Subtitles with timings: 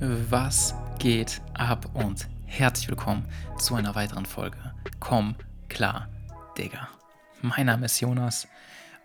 [0.00, 3.26] Was geht ab und herzlich willkommen
[3.58, 4.56] zu einer weiteren Folge.
[5.00, 5.34] Komm
[5.68, 6.08] klar,
[6.56, 6.88] Digga.
[7.42, 8.46] Mein Name ist Jonas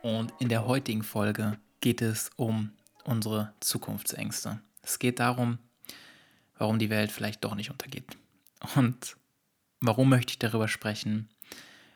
[0.03, 2.73] und in der heutigen Folge geht es um
[3.05, 4.59] unsere Zukunftsängste.
[4.83, 5.57] Es geht darum,
[6.59, 8.15] warum die Welt vielleicht doch nicht untergeht.
[8.75, 9.17] Und
[9.81, 11.27] warum möchte ich darüber sprechen?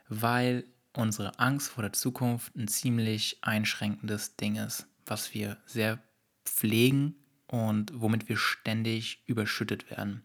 [0.10, 6.00] Weil unsere Angst vor der Zukunft ein ziemlich einschränkendes Ding ist, was wir sehr
[6.46, 7.16] pflegen
[7.48, 10.24] und womit wir ständig überschüttet werden.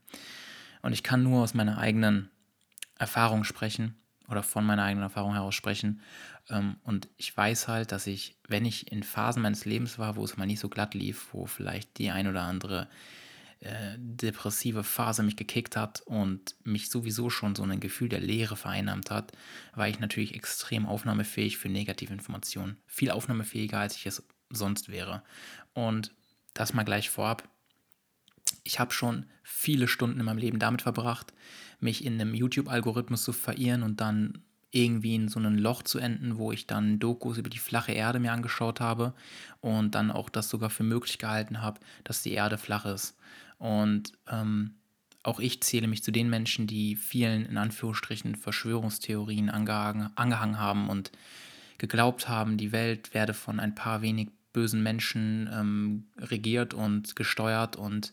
[0.82, 2.30] Und ich kann nur aus meiner eigenen
[2.98, 3.96] Erfahrung sprechen
[4.28, 6.00] oder von meiner eigenen Erfahrung heraus sprechen.
[6.48, 10.24] Ähm, und ich weiß halt, dass ich, wenn ich in Phasen meines Lebens war, wo
[10.24, 12.88] es mal nicht so glatt lief, wo vielleicht die ein oder andere
[13.60, 18.56] äh, depressive Phase mich gekickt hat und mich sowieso schon so ein Gefühl der Leere
[18.56, 19.32] vereinnahmt hat,
[19.74, 22.76] war ich natürlich extrem aufnahmefähig für negative Informationen.
[22.86, 25.22] Viel aufnahmefähiger, als ich es sonst wäre.
[25.74, 26.12] Und
[26.54, 27.48] das mal gleich vorab.
[28.64, 31.32] Ich habe schon viele Stunden in meinem Leben damit verbracht,
[31.80, 36.38] mich in einem YouTube-Algorithmus zu verirren und dann irgendwie in so einem Loch zu enden,
[36.38, 39.12] wo ich dann Dokus über die flache Erde mir angeschaut habe
[39.60, 43.16] und dann auch das sogar für möglich gehalten habe, dass die Erde flach ist.
[43.58, 44.74] Und ähm,
[45.22, 50.88] auch ich zähle mich zu den Menschen, die vielen in Anführungsstrichen Verschwörungstheorien angehangen, angehangen haben
[50.88, 51.12] und
[51.78, 57.76] geglaubt haben, die Welt werde von ein paar wenig bösen Menschen ähm, regiert und gesteuert
[57.76, 58.12] und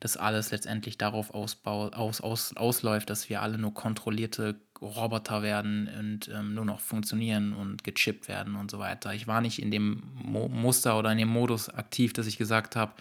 [0.00, 5.88] das alles letztendlich darauf ausbau, aus, aus, ausläuft, dass wir alle nur kontrollierte Roboter werden
[5.96, 9.14] und ähm, nur noch funktionieren und gechippt werden und so weiter.
[9.14, 12.74] Ich war nicht in dem Mo Muster oder in dem Modus aktiv, dass ich gesagt
[12.74, 12.92] habe,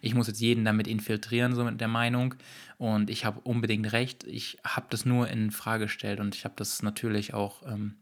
[0.00, 2.34] ich muss jetzt jeden damit infiltrieren, so mit der Meinung.
[2.78, 4.24] Und ich habe unbedingt recht.
[4.24, 7.96] Ich habe das nur in Frage gestellt und ich habe das natürlich auch ähm,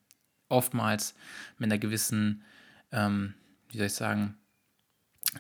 [0.49, 1.17] oftmals
[1.59, 2.45] mit einer gewissen
[2.93, 3.35] ähm,
[3.75, 4.37] wie soll ich sagen,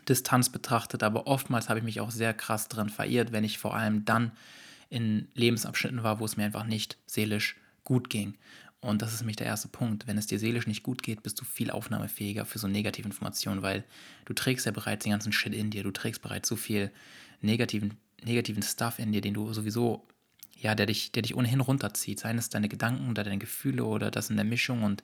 [0.08, 3.74] Distanz betrachtet, aber oftmals habe ich mich auch sehr krass dran verirrt, wenn ich vor
[3.74, 4.32] allem dann
[4.90, 8.36] in Lebensabschnitten war, wo es mir einfach nicht seelisch gut ging.
[8.80, 10.06] Und das ist nämlich der erste Punkt.
[10.06, 13.62] Wenn es dir seelisch nicht gut geht, bist du viel aufnahmefähiger für so negative Informationen,
[13.62, 13.84] weil
[14.26, 16.90] du trägst ja bereits den ganzen Shit in dir, du trägst bereits so viel
[17.40, 20.06] negativen, negativen Stuff in dir, den du sowieso,
[20.60, 22.20] ja, der dich, der dich ohnehin runterzieht.
[22.20, 25.02] Seien es deine Gedanken oder deine Gefühle oder das in der Mischung und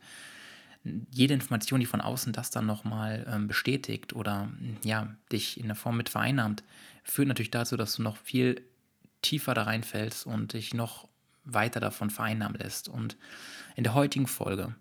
[0.82, 4.50] jede Information, die von außen das dann nochmal ähm, bestätigt oder
[4.82, 6.62] ja, dich in der Form mit vereinnahmt,
[7.04, 8.62] führt natürlich dazu, dass du noch viel
[9.22, 11.08] tiefer da reinfällst und dich noch
[11.44, 12.88] weiter davon vereinnahmen lässt.
[12.88, 13.16] Und
[13.76, 14.74] in der heutigen Folge,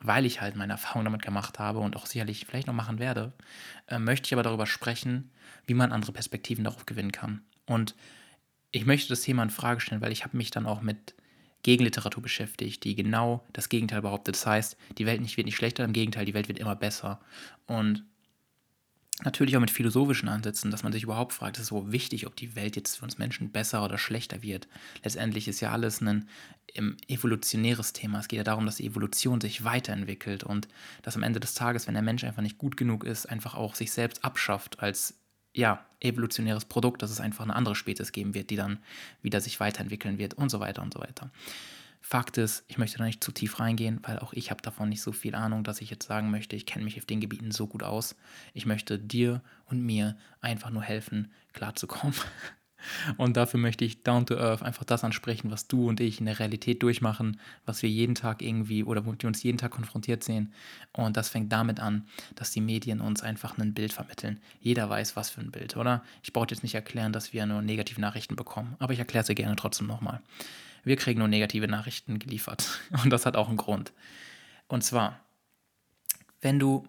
[0.00, 3.32] weil ich halt meine Erfahrung damit gemacht habe und auch sicherlich vielleicht noch machen werde,
[3.86, 5.30] äh, möchte ich aber darüber sprechen,
[5.66, 7.42] wie man andere Perspektiven darauf gewinnen kann.
[7.66, 7.94] Und
[8.70, 11.14] ich möchte das Thema in Frage stellen, weil ich habe mich dann auch mit
[11.62, 14.34] Gegenliteratur beschäftigt, die genau das Gegenteil behauptet.
[14.34, 17.20] Das heißt, die Welt nicht, wird nicht schlechter, im Gegenteil, die Welt wird immer besser.
[17.66, 18.04] Und
[19.22, 22.36] natürlich auch mit philosophischen Ansätzen, dass man sich überhaupt fragt, ist es so wichtig, ob
[22.36, 24.68] die Welt jetzt für uns Menschen besser oder schlechter wird.
[25.02, 26.26] Letztendlich ist ja alles ein
[27.08, 28.20] evolutionäres Thema.
[28.20, 30.68] Es geht ja darum, dass die Evolution sich weiterentwickelt und
[31.02, 33.74] dass am Ende des Tages, wenn der Mensch einfach nicht gut genug ist, einfach auch
[33.74, 35.19] sich selbst abschafft als
[35.54, 38.78] ja, evolutionäres Produkt, dass es einfach eine andere Spezies geben wird, die dann
[39.22, 41.30] wieder sich weiterentwickeln wird und so weiter und so weiter.
[42.02, 45.02] Fakt ist, ich möchte da nicht zu tief reingehen, weil auch ich habe davon nicht
[45.02, 47.66] so viel Ahnung, dass ich jetzt sagen möchte, ich kenne mich auf den Gebieten so
[47.66, 48.16] gut aus.
[48.54, 52.14] Ich möchte dir und mir einfach nur helfen, klarzukommen
[53.16, 56.26] Und dafür möchte ich down to earth einfach das ansprechen, was du und ich in
[56.26, 60.24] der Realität durchmachen, was wir jeden Tag irgendwie oder womit wir uns jeden Tag konfrontiert
[60.24, 60.52] sehen.
[60.92, 64.40] Und das fängt damit an, dass die Medien uns einfach ein Bild vermitteln.
[64.60, 66.02] Jeder weiß, was für ein Bild, oder?
[66.22, 69.34] Ich brauche jetzt nicht erklären, dass wir nur negative Nachrichten bekommen, aber ich erkläre sie
[69.34, 70.20] gerne trotzdem nochmal.
[70.84, 72.80] Wir kriegen nur negative Nachrichten geliefert.
[73.02, 73.92] Und das hat auch einen Grund.
[74.68, 75.20] Und zwar,
[76.40, 76.86] wenn du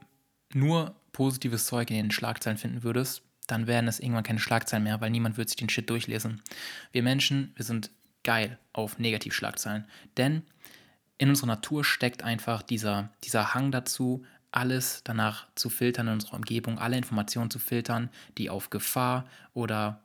[0.54, 5.02] nur positives Zeug in den Schlagzeilen finden würdest, dann werden es irgendwann keine Schlagzeilen mehr,
[5.02, 6.42] weil niemand wird sich den Shit durchlesen.
[6.92, 7.92] Wir Menschen, wir sind
[8.24, 9.86] geil auf Negativschlagzeilen.
[10.18, 10.44] Denn
[11.18, 16.36] in unserer Natur steckt einfach dieser, dieser Hang dazu, alles danach zu filtern in unserer
[16.36, 20.02] Umgebung, alle Informationen zu filtern, die auf Gefahr oder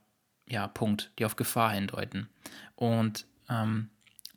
[0.49, 2.29] ja, Punkt, die auf Gefahr hindeuten.
[2.77, 3.91] Und ähm,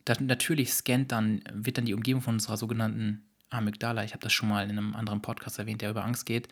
[0.05, 4.33] das, natürlich scannt dann, wird dann die Umgebung von unserer sogenannten Amygdala, ich habe das
[4.33, 6.47] schon mal in einem anderen Podcast erwähnt, der über Angst geht,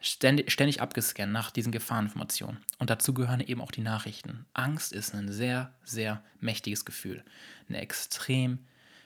[0.00, 2.58] ständig, ständig abgescannt nach diesen Gefahreninformationen.
[2.78, 4.46] Und dazu gehören eben auch die Nachrichten.
[4.54, 7.24] Angst ist ein sehr, sehr mächtiges Gefühl.
[7.68, 8.60] Eine extrem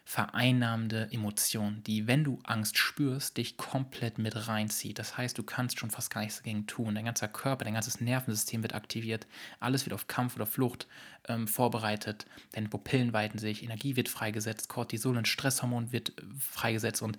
[0.05, 4.99] vereinnahmende Emotion, die, wenn du Angst spürst, dich komplett mit reinzieht.
[4.99, 6.95] Das heißt, du kannst schon fast gar nichts dagegen tun.
[6.95, 9.27] Dein ganzer Körper, dein ganzes Nervensystem wird aktiviert.
[9.61, 10.89] Alles wird auf Kampf oder Flucht
[11.29, 12.27] ähm, vorbereitet.
[12.53, 17.03] Deine Pupillen weiten sich, Energie wird freigesetzt, Cortisol und Stresshormon wird äh, freigesetzt.
[17.03, 17.19] Und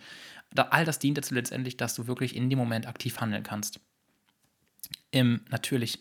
[0.56, 3.80] all das dient dazu letztendlich, dass du wirklich in dem Moment aktiv handeln kannst.
[5.12, 6.00] Im natürlich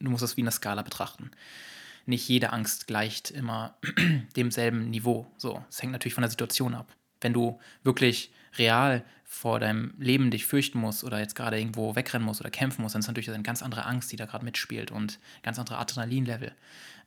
[0.00, 1.30] du musst das wie eine Skala betrachten.
[2.06, 3.76] Nicht jede Angst gleicht immer
[4.36, 5.30] demselben Niveau.
[5.36, 6.94] So, es hängt natürlich von der Situation ab.
[7.20, 12.26] Wenn du wirklich real vor deinem Leben dich fürchten musst oder jetzt gerade irgendwo wegrennen
[12.26, 14.90] musst oder kämpfen musst, dann ist natürlich eine ganz andere Angst, die da gerade mitspielt
[14.90, 16.52] und ganz andere Adrenalinlevel.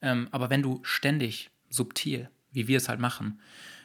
[0.01, 3.41] Ähm, aber wenn du ständig subtil, wie wir es halt machen,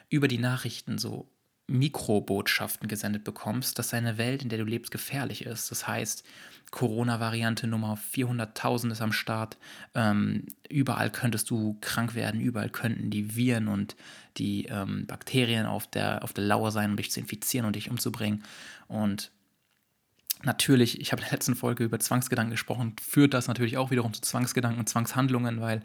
[0.09, 1.29] über die Nachrichten so
[1.69, 5.71] Mikrobotschaften gesendet bekommst, dass deine Welt, in der du lebst, gefährlich ist.
[5.71, 6.23] Das heißt,
[6.71, 9.57] Corona-Variante Nummer 400.000 ist am Start.
[9.95, 13.95] Ähm, überall könntest du krank werden, überall könnten die Viren und
[14.37, 17.89] die ähm, Bakterien auf der, auf der Lauer sein, um dich zu infizieren und dich
[17.89, 18.43] umzubringen.
[18.87, 19.31] Und
[20.43, 24.13] Natürlich, ich habe in der letzten Folge über Zwangsgedanken gesprochen, führt das natürlich auch wiederum
[24.13, 25.81] zu Zwangsgedanken und Zwangshandlungen, weil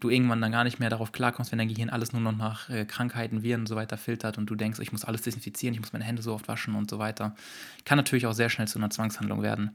[0.00, 2.68] du irgendwann dann gar nicht mehr darauf klarkommst, wenn dein Gehirn alles nur noch nach
[2.68, 5.80] äh, Krankheiten, Viren und so weiter filtert und du denkst, ich muss alles desinfizieren, ich
[5.80, 7.36] muss meine Hände so oft waschen und so weiter.
[7.84, 9.70] Kann natürlich auch sehr schnell zu einer Zwangshandlung werden.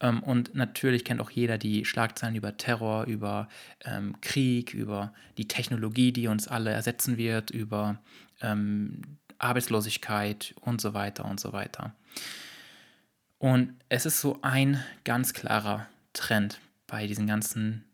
[0.00, 3.48] Ähm, und natürlich kennt auch jeder die Schlagzeilen über Terror, über
[3.86, 7.98] ähm, Krieg, über die Technologie, die uns alle ersetzen wird, über
[8.42, 9.00] ähm,
[9.38, 11.94] Arbeitslosigkeit und so weiter und so weiter.
[13.44, 17.84] Und es ist so ein ganz klarer Trend bei diesen ganzen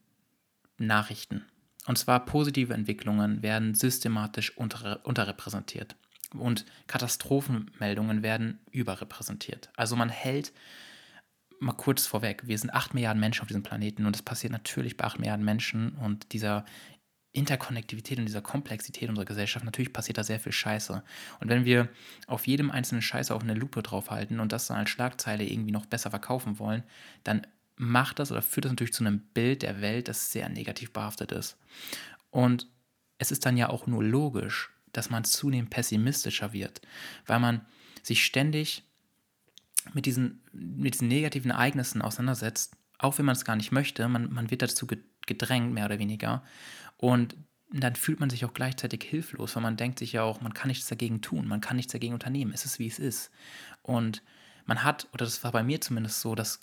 [0.79, 1.45] Nachrichten.
[1.87, 5.97] Und zwar positive Entwicklungen werden systematisch unter, unterrepräsentiert
[6.35, 9.71] und Katastrophenmeldungen werden überrepräsentiert.
[9.75, 10.53] Also man hält,
[11.59, 14.97] mal kurz vorweg, wir sind 8 Milliarden Menschen auf diesem Planeten und es passiert natürlich
[14.97, 16.65] bei 8 Milliarden Menschen und dieser
[17.33, 21.03] Interkonnektivität und dieser Komplexität unserer Gesellschaft, natürlich passiert da sehr viel Scheiße.
[21.39, 21.89] Und wenn wir
[22.27, 25.87] auf jedem einzelnen Scheiße auch eine Lupe draufhalten und das dann als Schlagzeile irgendwie noch
[25.87, 26.83] besser verkaufen wollen,
[27.23, 27.47] dann
[27.77, 31.33] macht das oder führt das natürlich zu einem Bild der Welt, das sehr negativ behaftet
[31.33, 31.57] ist.
[32.31, 32.67] Und
[33.19, 36.81] es ist dann ja auch nur logisch, dass man zunehmend pessimistischer wird,
[37.27, 37.65] weil man
[38.03, 38.83] sich ständig
[39.95, 44.07] mit diesen, mit diesen negativen Ereignissen auseinandersetzt, auch wenn man es gar nicht möchte.
[44.09, 45.11] Man, man wird dazu gedrängt,
[45.73, 46.43] mehr oder weniger.
[46.97, 47.37] Und
[47.73, 50.69] dann fühlt man sich auch gleichzeitig hilflos, weil man denkt sich ja auch, man kann
[50.69, 53.31] nichts dagegen tun, man kann nichts dagegen unternehmen, es ist wie es ist.
[53.83, 54.23] Und
[54.67, 56.61] man hat, oder das war bei mir zumindest so, dass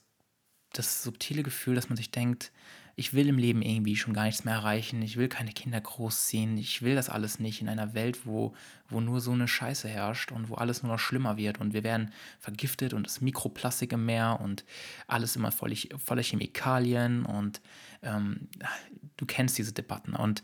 [0.74, 2.52] das subtile Gefühl, dass man sich denkt,
[3.00, 6.58] ich will im Leben irgendwie schon gar nichts mehr erreichen, ich will keine Kinder großziehen,
[6.58, 8.56] ich will das alles nicht in einer Welt, wo,
[8.90, 11.60] wo nur so eine Scheiße herrscht und wo alles nur noch schlimmer wird.
[11.60, 14.66] Und wir werden vergiftet und das Mikroplastik im Meer und
[15.06, 17.24] alles immer voller, voller Chemikalien.
[17.24, 17.62] Und
[18.02, 18.50] ähm,
[19.16, 20.16] du kennst diese Debatten.
[20.16, 20.42] Und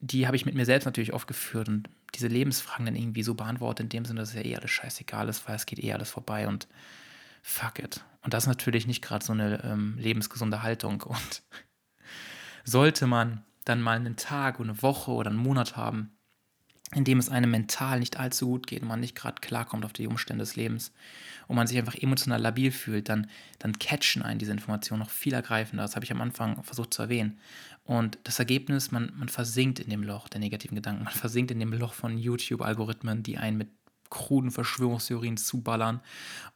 [0.00, 1.68] die habe ich mit mir selbst natürlich oft geführt.
[1.68, 4.70] Und diese Lebensfragen dann irgendwie so beantwortet, in dem Sinne, dass es ja eh alles
[4.70, 6.46] scheißegal ist, weil es geht eh alles vorbei.
[6.46, 6.68] Und
[7.42, 8.04] fuck it.
[8.22, 11.02] Und das ist natürlich nicht gerade so eine ähm, lebensgesunde Haltung.
[11.06, 11.42] Und
[12.64, 16.12] sollte man dann mal einen Tag oder eine Woche oder einen Monat haben,
[16.94, 19.92] in dem es einem mental nicht allzu gut geht und man nicht gerade klarkommt auf
[19.92, 20.92] die Umstände des Lebens
[21.46, 23.28] und man sich einfach emotional labil fühlt, dann,
[23.60, 25.84] dann catchen einen diese Informationen noch viel ergreifender.
[25.84, 27.38] Das habe ich am Anfang versucht zu erwähnen.
[27.84, 31.60] Und das Ergebnis, man, man versinkt in dem Loch der negativen Gedanken, man versinkt in
[31.60, 33.68] dem Loch von YouTube-Algorithmen, die einen mit
[34.10, 36.00] kruden Verschwörungstheorien zuballern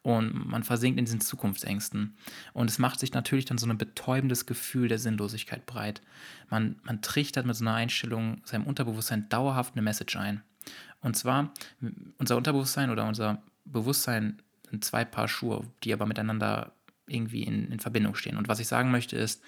[0.03, 2.17] und man versinkt in diesen Zukunftsängsten.
[2.53, 6.03] Und es macht sich natürlich dann so ein betäubendes Gefühl der Sinnlosigkeit breit.
[6.51, 10.43] Man, man trichtert mit so einer Einstellung seinem Unterbewusstsein dauerhaft eine Message ein.
[11.01, 11.53] Und zwar,
[12.19, 16.73] unser Unterbewusstsein oder unser Bewusstsein sind zwei Paar Schuhe, die aber miteinander
[17.07, 18.37] irgendwie in, in Verbindung stehen.
[18.37, 19.43] Und was ich sagen möchte ist,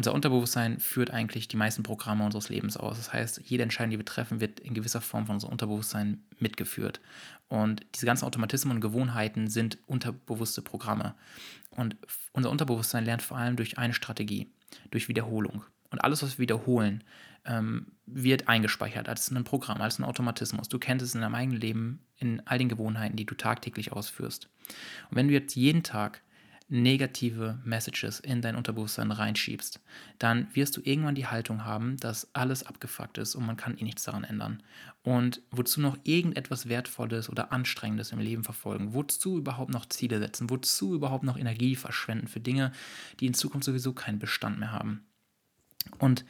[0.00, 2.96] unser Unterbewusstsein führt eigentlich die meisten Programme unseres Lebens aus.
[2.96, 7.02] Das heißt, jede Entscheidung, die wir treffen, wird in gewisser Form von unserem Unterbewusstsein mitgeführt.
[7.48, 11.14] Und diese ganzen Automatismen und Gewohnheiten sind unterbewusste Programme.
[11.68, 11.96] Und
[12.32, 14.50] unser Unterbewusstsein lernt vor allem durch eine Strategie,
[14.90, 15.64] durch Wiederholung.
[15.90, 17.04] Und alles, was wir wiederholen,
[17.44, 20.70] ähm, wird eingespeichert als ein Programm, als ein Automatismus.
[20.70, 24.48] Du kennst es in deinem eigenen Leben, in all den Gewohnheiten, die du tagtäglich ausführst.
[25.10, 26.22] Und wenn du jetzt jeden Tag
[26.70, 29.80] negative Messages in dein Unterbewusstsein reinschiebst,
[30.18, 33.84] dann wirst du irgendwann die Haltung haben, dass alles abgefuckt ist und man kann eh
[33.84, 34.62] nichts daran ändern.
[35.02, 38.94] Und wozu noch irgendetwas Wertvolles oder Anstrengendes im Leben verfolgen?
[38.94, 40.48] Wozu überhaupt noch Ziele setzen?
[40.48, 42.72] Wozu überhaupt noch Energie verschwenden für Dinge,
[43.18, 45.04] die in Zukunft sowieso keinen Bestand mehr haben?
[45.98, 46.24] Und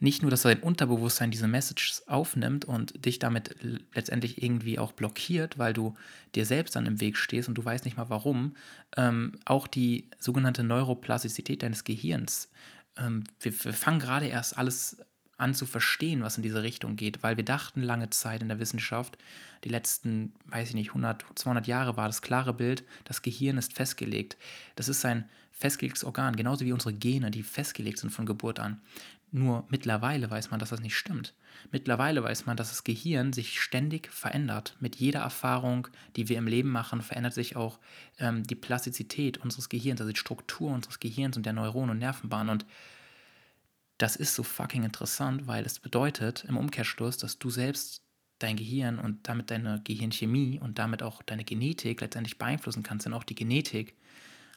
[0.00, 3.54] nicht nur, dass dein Unterbewusstsein diese Messages aufnimmt und dich damit
[3.94, 5.94] letztendlich irgendwie auch blockiert, weil du
[6.34, 8.56] dir selbst dann im Weg stehst und du weißt nicht mal warum,
[8.96, 12.50] ähm, auch die sogenannte Neuroplastizität deines Gehirns.
[12.96, 14.96] Ähm, wir, wir fangen gerade erst alles
[15.36, 18.58] an zu verstehen, was in diese Richtung geht, weil wir dachten lange Zeit in der
[18.58, 19.16] Wissenschaft,
[19.64, 23.72] die letzten, weiß ich nicht, 100, 200 Jahre war das klare Bild, das Gehirn ist
[23.72, 24.36] festgelegt.
[24.76, 28.80] Das ist ein festgelegtes Organ, genauso wie unsere Gene, die festgelegt sind von Geburt an.
[29.32, 31.34] Nur mittlerweile weiß man, dass das nicht stimmt.
[31.70, 34.76] Mittlerweile weiß man, dass das Gehirn sich ständig verändert.
[34.80, 37.78] Mit jeder Erfahrung, die wir im Leben machen, verändert sich auch
[38.18, 42.50] ähm, die Plastizität unseres Gehirns, also die Struktur unseres Gehirns und der Neuronen und Nervenbahnen.
[42.50, 42.66] Und
[43.98, 48.02] das ist so fucking interessant, weil es bedeutet im Umkehrschluss, dass du selbst
[48.40, 53.06] dein Gehirn und damit deine Gehirnchemie und damit auch deine Genetik letztendlich beeinflussen kannst.
[53.06, 53.94] Denn auch die Genetik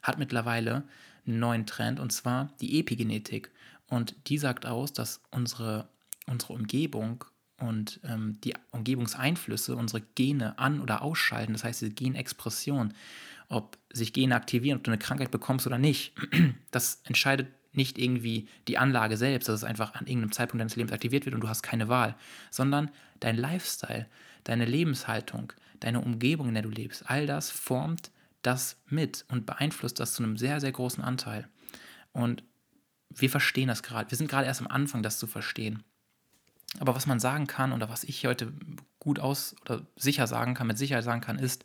[0.02, 0.84] hat mittlerweile
[1.26, 3.50] einen neuen Trend und zwar die Epigenetik.
[3.88, 5.88] Und die sagt aus, dass unsere,
[6.26, 7.24] unsere Umgebung
[7.58, 11.52] und ähm, die Umgebungseinflüsse unsere Gene an- oder ausschalten.
[11.52, 12.94] Das heißt, diese Genexpression,
[13.48, 16.14] ob sich Gene aktivieren, ob du eine Krankheit bekommst oder nicht,
[16.70, 20.92] das entscheidet nicht irgendwie die Anlage selbst, dass es einfach an irgendeinem Zeitpunkt deines Lebens
[20.92, 22.14] aktiviert wird und du hast keine Wahl,
[22.50, 24.06] sondern dein Lifestyle,
[24.44, 28.10] deine Lebenshaltung, deine Umgebung, in der du lebst, all das formt
[28.42, 31.48] das mit und beeinflusst das zu einem sehr, sehr großen Anteil.
[32.12, 32.44] Und
[33.10, 34.10] wir verstehen das gerade.
[34.10, 35.82] Wir sind gerade erst am Anfang, das zu verstehen.
[36.80, 38.52] Aber was man sagen kann oder was ich heute
[38.98, 41.64] gut aus oder sicher sagen kann, mit Sicherheit sagen kann, ist,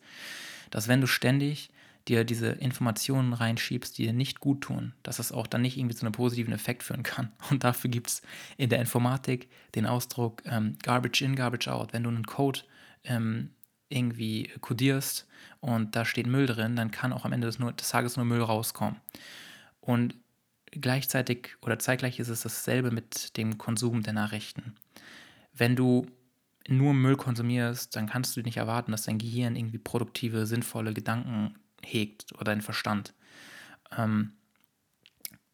[0.70, 1.72] dass wenn du ständig
[2.08, 5.96] dir diese Informationen reinschiebst, die dir nicht gut tun, dass das auch dann nicht irgendwie
[5.96, 7.32] zu einem positiven Effekt führen kann.
[7.50, 8.22] Und dafür gibt es
[8.58, 11.94] in der Informatik den Ausdruck ähm, Garbage in, Garbage out.
[11.94, 12.62] Wenn du einen Code
[13.04, 13.52] ähm,
[13.90, 15.28] irgendwie codierst
[15.62, 18.44] und da steht Müll drin, dann kann auch am Ende des, des Tages nur Müll
[18.44, 18.98] rauskommen.
[19.82, 20.16] Und
[20.72, 24.76] gleichzeitig oder zeitgleich ist es dasselbe mit dem Konsum der Nachrichten.
[25.54, 26.08] Wenn du
[26.68, 31.56] nur Müll konsumierst, dann kannst du nicht erwarten, dass dein Gehirn irgendwie produktive, sinnvolle Gedanken
[31.84, 33.14] hegt oder dein Verstand.
[33.98, 34.34] Ähm,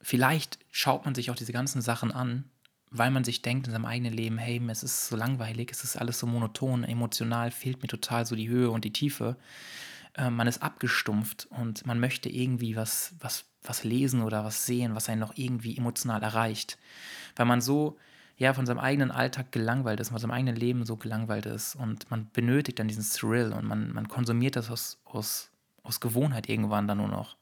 [0.02, 2.46] vielleicht schaut man sich auch diese ganzen Sachen an,
[2.92, 5.98] weil man sich denkt in seinem eigenen Leben, hey, es ist so langweilig, es ist
[5.98, 9.38] alles so monoton, emotional fehlt mir total so die Höhe und die Tiefe.
[10.14, 14.96] Äh, man ist abgestumpft und man möchte irgendwie was, was, was lesen oder was sehen,
[14.96, 16.78] was einen noch irgendwie emotional erreicht.
[17.36, 17.98] Weil man so
[18.38, 22.10] ja von seinem eigenen Alltag gelangweilt ist, von seinem eigenen Leben so gelangweilt ist und
[22.12, 25.50] man benötigt dann diesen Thrill und man, man konsumiert das aus, aus,
[25.84, 27.38] aus Gewohnheit irgendwann dann nur noch.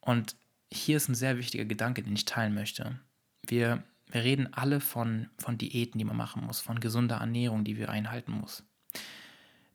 [0.00, 0.36] Und
[0.70, 2.98] hier ist ein sehr wichtiger Gedanke, den ich teilen möchte.
[3.46, 7.78] Wir wir reden alle von, von Diäten, die man machen muss, von gesunder Ernährung, die
[7.78, 8.62] wir einhalten muss.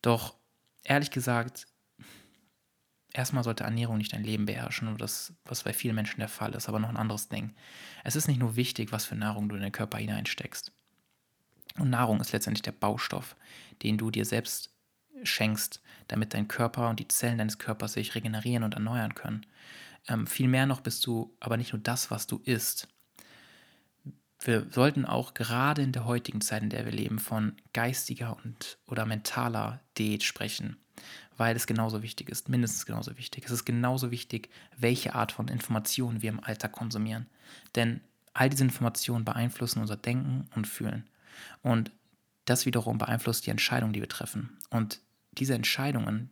[0.03, 0.35] Doch
[0.83, 1.65] ehrlich gesagt,
[3.17, 6.69] erstmal sollte Ernährung nicht dein Leben beherrschen, das, was bei vielen Menschen der Fall ist,
[6.69, 7.53] aber noch ein anderes Ding.
[8.03, 10.71] Es ist nicht nur wichtig, was für Nahrung du in den Körper hineinsteckst.
[11.77, 13.35] Und Nahrung ist letztendlich der Baustoff,
[13.83, 14.71] den du dir selbst
[15.23, 19.45] schenkst, damit dein Körper und die Zellen deines Körpers sich regenerieren und erneuern können.
[20.07, 22.87] Ähm, Vielmehr noch bist du aber nicht nur das, was du isst,
[24.39, 28.77] wir sollten auch gerade in der heutigen Zeit, in der wir leben, von geistiger und
[28.87, 30.77] oder mentaler Diät sprechen,
[31.37, 33.45] weil es genauso wichtig ist, mindestens genauso wichtig.
[33.45, 37.27] Es ist genauso wichtig, welche Art von Informationen wir im Alltag konsumieren.
[37.75, 38.01] Denn
[38.33, 41.07] all diese Informationen beeinflussen unser Denken und Fühlen.
[41.61, 41.91] Und
[42.45, 44.57] das wiederum beeinflusst die Entscheidungen, die wir treffen.
[44.69, 44.99] Und
[45.37, 46.31] diese Entscheidungen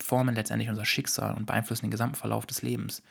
[0.00, 3.02] formen letztendlich unser Schicksal und beeinflussen den gesamten Verlauf des Lebens.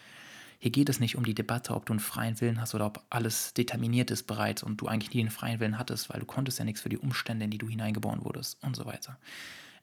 [0.59, 3.05] Hier geht es nicht um die Debatte, ob du einen freien Willen hast oder ob
[3.09, 6.57] alles determiniert ist bereits und du eigentlich nie einen freien Willen hattest, weil du konntest
[6.57, 9.19] ja nichts für die Umstände, in die du hineingeboren wurdest und so weiter.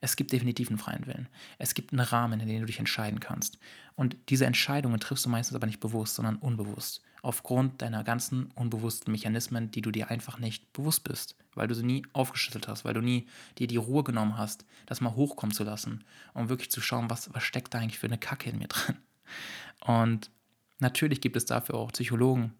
[0.05, 1.29] Es gibt definitiv einen freien Willen.
[1.57, 3.59] Es gibt einen Rahmen, in dem du dich entscheiden kannst.
[3.97, 7.03] Und diese Entscheidungen triffst du meistens aber nicht bewusst, sondern unbewusst.
[7.23, 11.37] Aufgrund deiner ganzen unbewussten Mechanismen, die du dir einfach nicht bewusst bist.
[11.55, 15.01] Weil du sie nie aufgeschüttelt hast, weil du nie dir die Ruhe genommen hast, das
[15.01, 18.19] mal hochkommen zu lassen, um wirklich zu schauen, was, was steckt da eigentlich für eine
[18.19, 18.97] Kacke in mir drin.
[19.81, 20.31] Und
[20.81, 22.53] Natürlich gibt es dafür auch Psychologen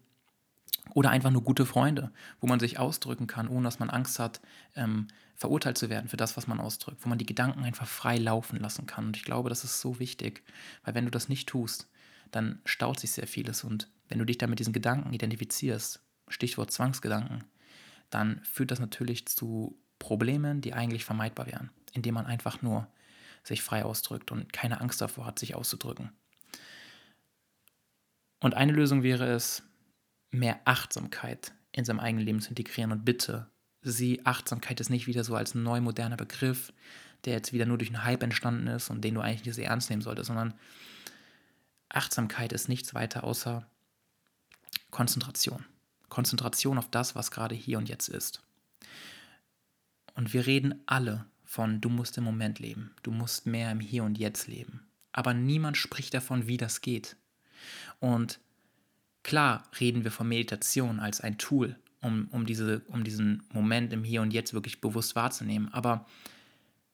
[0.93, 4.41] oder einfach nur gute Freunde, wo man sich ausdrücken kann, ohne dass man Angst hat,
[4.75, 8.17] ähm, verurteilt zu werden für das, was man ausdrückt, wo man die Gedanken einfach frei
[8.17, 9.07] laufen lassen kann.
[9.07, 10.43] Und ich glaube, das ist so wichtig,
[10.83, 11.89] weil wenn du das nicht tust,
[12.31, 13.63] dann staut sich sehr vieles.
[13.63, 17.43] Und wenn du dich dann mit diesen Gedanken identifizierst, Stichwort Zwangsgedanken,
[18.09, 22.87] dann führt das natürlich zu Problemen, die eigentlich vermeidbar wären, indem man einfach nur
[23.43, 26.11] sich frei ausdrückt und keine Angst davor hat, sich auszudrücken.
[28.39, 29.63] Und eine Lösung wäre es,
[30.35, 32.91] mehr Achtsamkeit in seinem eigenen Leben zu integrieren.
[32.91, 33.47] Und bitte,
[33.81, 36.71] sieh Achtsamkeit ist nicht wieder so als neu moderner Begriff,
[37.25, 39.69] der jetzt wieder nur durch einen Hype entstanden ist und den du eigentlich nicht sehr
[39.69, 40.53] ernst nehmen solltest, sondern
[41.89, 43.67] Achtsamkeit ist nichts weiter außer
[44.91, 45.65] Konzentration.
[46.09, 48.41] Konzentration auf das, was gerade hier und jetzt ist.
[50.13, 54.03] Und wir reden alle von, du musst im Moment leben, du musst mehr im Hier
[54.03, 54.87] und Jetzt leben.
[55.11, 57.15] Aber niemand spricht davon, wie das geht.
[57.99, 58.39] Und
[59.25, 64.03] klar reden wir von Meditation als ein Tool, um, um, diese, um diesen Moment im
[64.03, 65.73] Hier und Jetzt wirklich bewusst wahrzunehmen.
[65.73, 66.05] Aber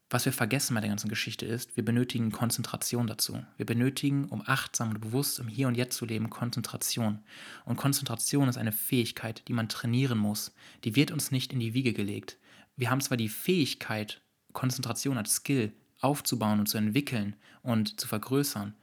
[0.09, 3.43] was wir vergessen bei der ganzen Geschichte ist, wir benötigen Konzentration dazu.
[3.57, 7.19] Wir benötigen, um achtsam und bewusst im Hier und Jetzt zu leben, Konzentration.
[7.65, 10.53] Und Konzentration ist eine Fähigkeit, die man trainieren muss.
[10.85, 12.37] Die wird uns nicht in die Wiege gelegt.
[12.77, 14.21] Wir haben zwar die Fähigkeit,
[14.53, 18.73] Konzentration als Skill aufzubauen und zu entwickeln und zu vergrößern,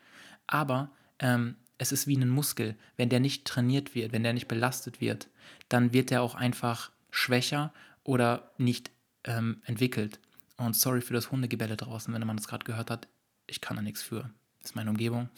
[0.47, 2.77] aber ähm, es ist wie ein Muskel.
[2.97, 5.29] Wenn der nicht trainiert wird, wenn der nicht belastet wird,
[5.69, 7.73] dann wird der auch einfach schwächer
[8.05, 8.91] oder nicht
[9.25, 10.19] ähm, entwickelt.
[10.57, 13.09] Und sorry für das Hundegebelle draußen, wenn man das gerade gehört hat.
[13.47, 14.31] Ich kann da nichts für.
[14.61, 15.29] Das ist meine Umgebung.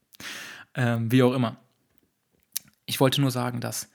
[0.74, 1.56] ähm, wie auch immer.
[2.84, 3.88] Ich wollte nur sagen, dass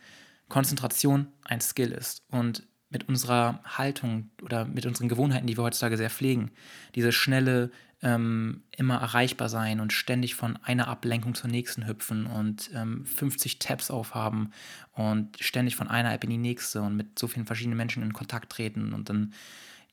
[0.48, 2.24] Konzentration ein Skill ist.
[2.30, 6.52] Und mit unserer Haltung oder mit unseren Gewohnheiten, die wir heutzutage sehr pflegen,
[6.96, 7.72] diese schnelle,
[8.04, 13.60] ähm, immer erreichbar sein und ständig von einer Ablenkung zur nächsten hüpfen und ähm, 50
[13.60, 14.52] Tabs aufhaben
[14.92, 18.14] und ständig von einer App in die nächste und mit so vielen verschiedenen Menschen in
[18.14, 19.34] Kontakt treten und dann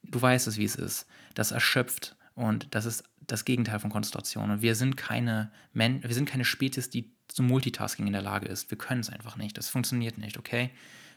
[0.02, 1.06] du weißt es, wie es ist.
[1.34, 4.50] Das erschöpft und das ist das Gegenteil von Konzentration.
[4.50, 8.46] Und wir sind keine Men wir sind keine Spezies, die zum Multitasking in der Lage
[8.46, 8.70] ist.
[8.70, 9.56] Wir können es einfach nicht.
[9.56, 10.70] Das funktioniert nicht, okay?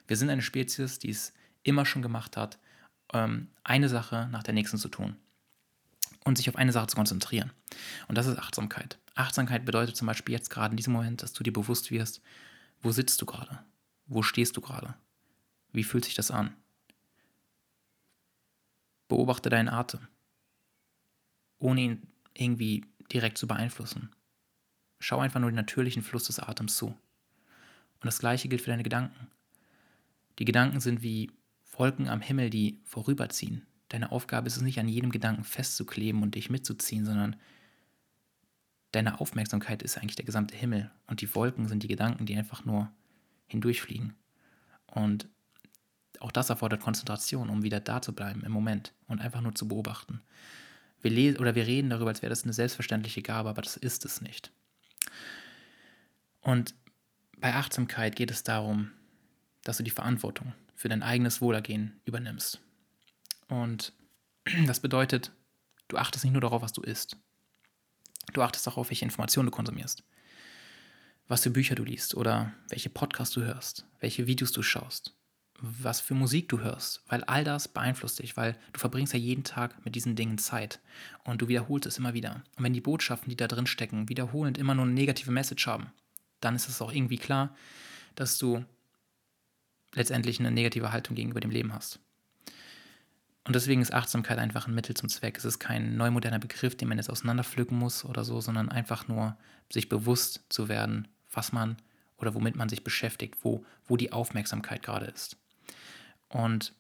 [0.08, 1.34] Wir sind eine Spezies, die es
[1.64, 2.60] immer schon gemacht hat,
[3.14, 5.16] ähm, eine Sache nach der nächsten zu tun
[6.24, 7.52] und sich auf eine Sache zu konzentrieren.
[8.08, 9.00] Und das ist Achtsamkeit.
[9.16, 12.22] Achtsamkeit bedeutet zum Beispiel jetzt gerade in diesem Moment, dass du dir bewusst wirst,
[12.82, 13.64] wo sitzt du gerade?
[14.06, 14.96] Wo stehst du gerade?
[15.72, 16.56] Wie fühlt sich das an?
[19.08, 20.08] Beobachte deinen Atem,
[21.60, 24.10] ohne ihn irgendwie direkt zu beeinflussen.
[25.00, 26.88] Schau einfach nur den natürlichen Fluss des Atems zu.
[26.88, 29.28] Und das gleiche gilt für deine Gedanken.
[30.40, 31.32] Die Gedanken sind wie
[31.78, 33.66] Wolken am Himmel, die vorüberziehen.
[33.90, 37.36] Deine Aufgabe ist es nicht, an jedem Gedanken festzukleben und dich mitzuziehen, sondern
[38.92, 42.66] deine Aufmerksamkeit ist eigentlich der gesamte Himmel und die Wolken sind die Gedanken, die einfach
[42.66, 42.92] nur
[43.48, 44.16] hindurchfliegen.
[44.88, 45.28] Und
[46.20, 49.68] auch das erfordert Konzentration, um wieder da zu bleiben im Moment und einfach nur zu
[49.68, 50.22] beobachten.
[51.02, 54.06] Wir lesen oder wir reden darüber, als wäre das eine selbstverständliche Gabe, aber das ist
[54.06, 54.52] es nicht.
[56.42, 56.76] Und
[57.38, 58.92] bei Achtsamkeit geht es darum,
[59.64, 62.60] dass du die Verantwortung für dein eigenes Wohlergehen übernimmst.
[63.48, 63.94] Und
[64.68, 65.32] das bedeutet,
[65.88, 67.16] du achtest nicht nur darauf, was du isst.
[68.34, 70.04] Du achtest darauf, welche Informationen du konsumierst,
[71.30, 75.16] was für Bücher du liest oder welche Podcasts du hörst, welche Videos du schaust,
[75.62, 79.46] was für Musik du hörst, weil all das beeinflusst dich, weil du verbringst ja jeden
[79.46, 80.82] Tag mit diesen Dingen Zeit
[81.24, 82.44] und du wiederholst es immer wieder.
[82.58, 85.94] Und wenn die Botschaften, die da drin stecken, wiederholend immer nur eine negative Message haben,
[86.42, 87.56] dann ist es auch irgendwie klar,
[88.16, 88.66] dass du
[89.94, 92.00] letztendlich eine negative Haltung gegenüber dem Leben hast.
[93.46, 95.38] Und deswegen ist Achtsamkeit einfach ein Mittel zum Zweck.
[95.38, 99.38] Es ist kein neumoderner Begriff, den man jetzt auseinanderpflücken muss oder so, sondern einfach nur
[99.72, 101.78] sich bewusst zu werden, was man
[102.18, 105.36] oder womit man sich beschäftigt, wo, wo die Aufmerksamkeit gerade ist.
[106.30, 106.74] Und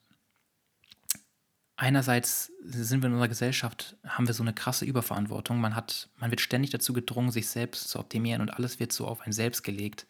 [1.75, 5.59] einerseits sind wir in unserer Gesellschaft, haben wir so eine krasse Überverantwortung.
[5.59, 9.05] Man, hat, man wird ständig dazu gedrungen, sich selbst zu optimieren und alles wird so
[9.05, 10.07] auf ein Selbst gelegt,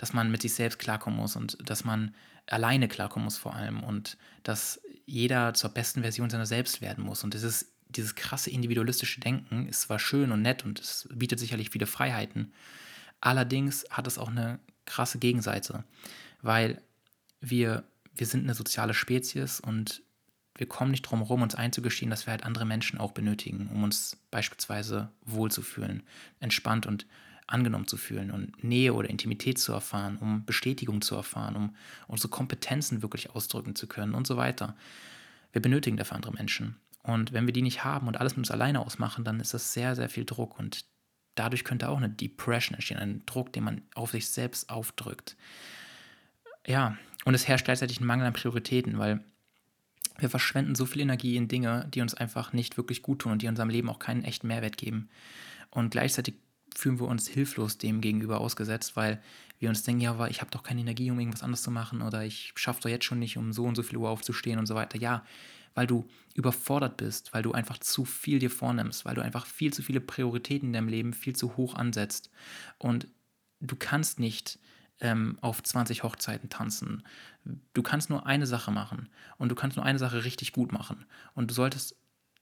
[0.00, 2.14] dass man mit sich selbst klarkommen muss und dass man
[2.46, 7.22] alleine klarkommen muss vor allem und dass jeder zur besten Version seiner selbst werden muss.
[7.22, 11.68] Und dieses, dieses krasse individualistische Denken ist zwar schön und nett und es bietet sicherlich
[11.68, 12.54] viele Freiheiten,
[13.20, 15.84] allerdings hat es auch eine krasse Gegenseite,
[16.40, 16.80] weil
[17.42, 17.84] wir
[18.14, 20.02] wir sind eine soziale Spezies und
[20.54, 23.82] wir kommen nicht drum herum, uns einzugestehen, dass wir halt andere Menschen auch benötigen, um
[23.82, 26.02] uns beispielsweise wohlzufühlen,
[26.38, 27.06] entspannt und
[27.50, 32.28] angenommen zu fühlen und Nähe oder Intimität zu erfahren, um Bestätigung zu erfahren, um unsere
[32.28, 34.76] Kompetenzen wirklich ausdrücken zu können und so weiter.
[35.52, 36.76] Wir benötigen dafür andere Menschen.
[37.02, 39.72] Und wenn wir die nicht haben und alles mit uns alleine ausmachen, dann ist das
[39.72, 40.84] sehr, sehr viel Druck und
[41.34, 45.36] dadurch könnte auch eine Depression entstehen, ein Druck, den man auf sich selbst aufdrückt.
[46.66, 49.24] Ja, und es herrscht gleichzeitig ein Mangel an Prioritäten, weil
[50.18, 53.42] wir verschwenden so viel Energie in Dinge, die uns einfach nicht wirklich gut tun und
[53.42, 55.08] die unserem Leben auch keinen echten Mehrwert geben.
[55.70, 56.34] Und gleichzeitig
[56.76, 59.20] fühlen wir uns hilflos dem gegenüber ausgesetzt, weil
[59.58, 62.02] wir uns denken, ja, aber ich habe doch keine Energie, um irgendwas anderes zu machen
[62.02, 64.66] oder ich schaffe doch jetzt schon nicht, um so und so viel Uhr aufzustehen und
[64.66, 64.98] so weiter.
[64.98, 65.24] Ja,
[65.74, 69.72] weil du überfordert bist, weil du einfach zu viel dir vornimmst, weil du einfach viel
[69.72, 72.30] zu viele Prioritäten in deinem Leben viel zu hoch ansetzt.
[72.78, 73.06] Und
[73.60, 74.58] du kannst nicht
[75.00, 77.02] ähm, auf 20 Hochzeiten tanzen.
[77.72, 81.04] Du kannst nur eine Sache machen und du kannst nur eine Sache richtig gut machen.
[81.34, 81.96] Und du solltest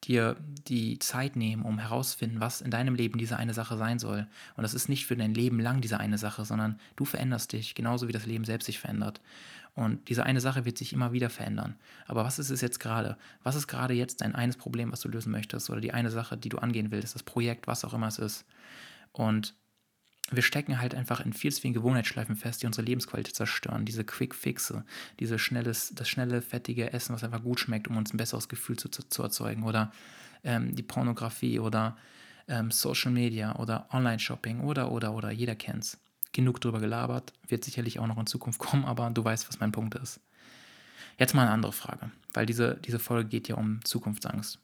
[0.05, 0.37] dir
[0.69, 4.27] die Zeit nehmen, um herauszufinden, was in deinem Leben diese eine Sache sein soll.
[4.57, 7.75] Und das ist nicht für dein Leben lang diese eine Sache, sondern du veränderst dich,
[7.75, 9.21] genauso wie das Leben selbst sich verändert.
[9.75, 11.77] Und diese eine Sache wird sich immer wieder verändern.
[12.07, 13.17] Aber was ist es jetzt gerade?
[13.43, 15.71] Was ist gerade jetzt dein eines Problem, was du lösen möchtest?
[15.71, 18.45] Oder die eine Sache, die du angehen willst, das Projekt, was auch immer es ist?
[19.13, 19.55] Und
[20.31, 23.85] wir stecken halt einfach in viel zu vielen Gewohnheitsschleifen fest, die unsere Lebensqualität zerstören.
[23.85, 24.85] Diese Quick Fixe,
[25.21, 28.77] diese schnelles, das schnelle, fettige Essen, was einfach gut schmeckt, um uns ein besseres Gefühl
[28.79, 29.63] zu, zu, zu erzeugen.
[29.63, 29.93] Oder
[30.45, 31.97] ähm, die Pornografie oder
[32.47, 35.31] ähm, Social Media oder Online-Shopping oder, oder, oder.
[35.31, 35.99] Jeder kennt's.
[36.33, 39.73] Genug drüber gelabert, wird sicherlich auch noch in Zukunft kommen, aber du weißt, was mein
[39.73, 40.21] Punkt ist.
[41.19, 44.59] Jetzt mal eine andere Frage, weil diese, diese Folge geht ja um Zukunftsangst.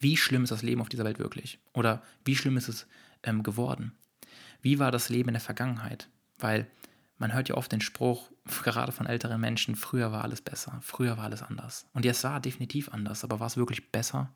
[0.00, 1.58] Wie schlimm ist das Leben auf dieser Welt wirklich?
[1.72, 2.86] Oder wie schlimm ist es
[3.22, 3.92] ähm, geworden?
[4.62, 6.08] Wie war das Leben in der Vergangenheit?
[6.38, 6.66] Weil
[7.18, 8.30] man hört ja oft den Spruch,
[8.64, 11.86] gerade von älteren Menschen, früher war alles besser, früher war alles anders.
[11.92, 14.30] Und ja, es war definitiv anders, aber war es wirklich besser?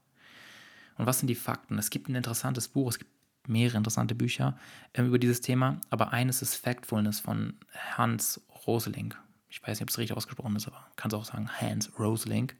[0.96, 1.78] Und was sind die Fakten?
[1.78, 3.10] Es gibt ein interessantes Buch, es gibt
[3.46, 4.56] mehrere interessante Bücher
[4.92, 7.54] äh, über dieses Thema, aber eines ist Factfulness von
[7.96, 9.14] Hans Rosling.
[9.48, 12.52] Ich weiß nicht, ob es richtig ausgesprochen ist, aber kann es auch sagen, Hans Rosling.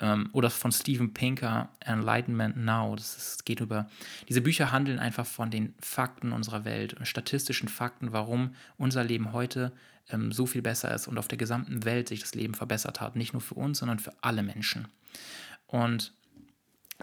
[0.00, 2.94] Ähm, oder von Steven Pinker, Enlightenment Now.
[2.96, 3.88] Das ist, geht über.
[4.28, 9.72] Diese Bücher handeln einfach von den Fakten unserer Welt, statistischen Fakten, warum unser Leben heute
[10.10, 13.16] ähm, so viel besser ist und auf der gesamten Welt sich das Leben verbessert hat.
[13.16, 14.88] Nicht nur für uns, sondern für alle Menschen.
[15.66, 16.12] Und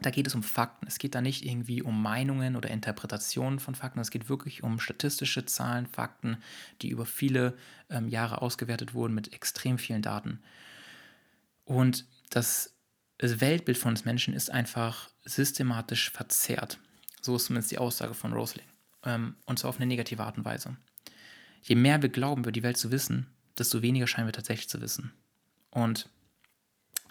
[0.01, 0.85] da geht es um Fakten.
[0.87, 3.99] Es geht da nicht irgendwie um Meinungen oder Interpretationen von Fakten.
[3.99, 6.37] Es geht wirklich um statistische Zahlen, Fakten,
[6.81, 7.55] die über viele
[7.89, 10.39] ähm, Jahre ausgewertet wurden mit extrem vielen Daten.
[11.65, 12.76] Und das
[13.17, 16.79] das Weltbild von uns Menschen ist einfach systematisch verzerrt.
[17.21, 18.65] So ist zumindest die Aussage von Rosling.
[19.03, 20.77] Ähm, und zwar auf eine negative Art und Weise.
[21.63, 23.27] Je mehr wir glauben, über die Welt zu wissen,
[23.57, 25.11] desto weniger scheinen wir tatsächlich zu wissen.
[25.71, 26.09] Und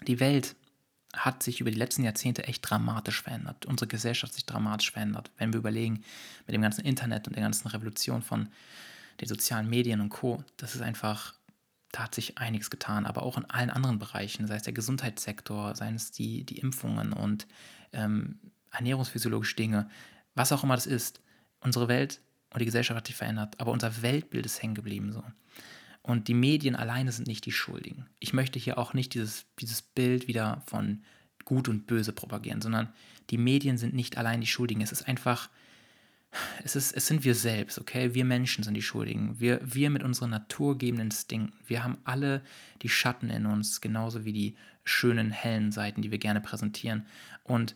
[0.07, 0.55] die Welt
[1.13, 3.65] hat sich über die letzten Jahrzehnte echt dramatisch verändert.
[3.65, 5.31] Unsere Gesellschaft hat sich dramatisch verändert.
[5.37, 6.03] Wenn wir überlegen,
[6.45, 8.49] mit dem ganzen Internet und der ganzen Revolution von
[9.19, 11.33] den sozialen Medien und Co., das ist einfach
[11.97, 15.75] da hat sich einiges getan, aber auch in allen anderen Bereichen, sei es der Gesundheitssektor,
[15.75, 17.47] seien es die, die Impfungen und
[17.91, 19.89] ähm, ernährungsphysiologische Dinge,
[20.35, 21.21] was auch immer das ist.
[21.59, 22.21] Unsere Welt
[22.53, 25.23] und die Gesellschaft hat sich verändert, aber unser Weltbild ist hängen geblieben so.
[26.03, 28.05] Und die Medien alleine sind nicht die Schuldigen.
[28.19, 31.01] Ich möchte hier auch nicht dieses, dieses Bild wieder von
[31.45, 32.93] Gut und Böse propagieren, sondern
[33.31, 34.81] die Medien sind nicht allein die Schuldigen.
[34.81, 35.49] Es ist einfach
[36.63, 38.13] es, ist, es sind wir selbst, okay?
[38.13, 39.39] Wir Menschen sind die Schuldigen.
[39.39, 41.57] Wir, wir mit unseren naturgebenden Instinkten.
[41.65, 42.41] Wir haben alle
[42.81, 47.05] die Schatten in uns, genauso wie die schönen, hellen Seiten, die wir gerne präsentieren.
[47.43, 47.75] Und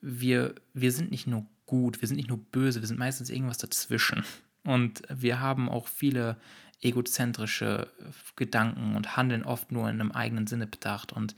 [0.00, 3.58] wir, wir sind nicht nur gut, wir sind nicht nur böse, wir sind meistens irgendwas
[3.58, 4.24] dazwischen.
[4.64, 6.36] Und wir haben auch viele
[6.80, 7.90] egozentrische
[8.36, 11.12] Gedanken und handeln oft nur in einem eigenen Sinne bedacht.
[11.12, 11.34] Und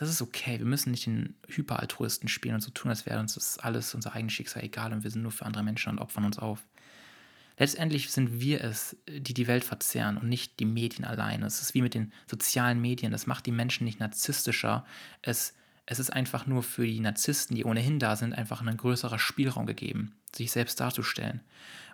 [0.00, 0.58] das ist okay.
[0.58, 4.14] Wir müssen nicht den Hyperaltruisten spielen und so tun, als wäre uns das alles unser
[4.14, 6.66] eigenes Schicksal egal und wir sind nur für andere Menschen und opfern uns auf.
[7.58, 11.44] Letztendlich sind wir es, die die Welt verzehren und nicht die Medien alleine.
[11.44, 13.12] Es ist wie mit den sozialen Medien.
[13.12, 14.86] Das macht die Menschen nicht narzisstischer.
[15.20, 15.52] Es,
[15.84, 19.66] es ist einfach nur für die Narzissten, die ohnehin da sind, einfach ein größerer Spielraum
[19.66, 21.42] gegeben, sich selbst darzustellen.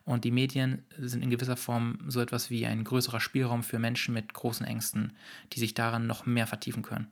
[0.04, 4.14] Und die Medien sind in gewisser Form so etwas wie ein größerer Spielraum für Menschen
[4.14, 5.14] mit großen Ängsten,
[5.52, 7.08] die sich daran noch mehr vertiefen können.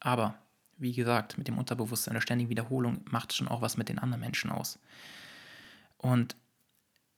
[0.00, 0.34] Aber,
[0.78, 4.20] wie gesagt, mit dem Unterbewusstsein, der ständigen Wiederholung macht schon auch was mit den anderen
[4.20, 4.78] Menschen aus.
[5.98, 6.36] Und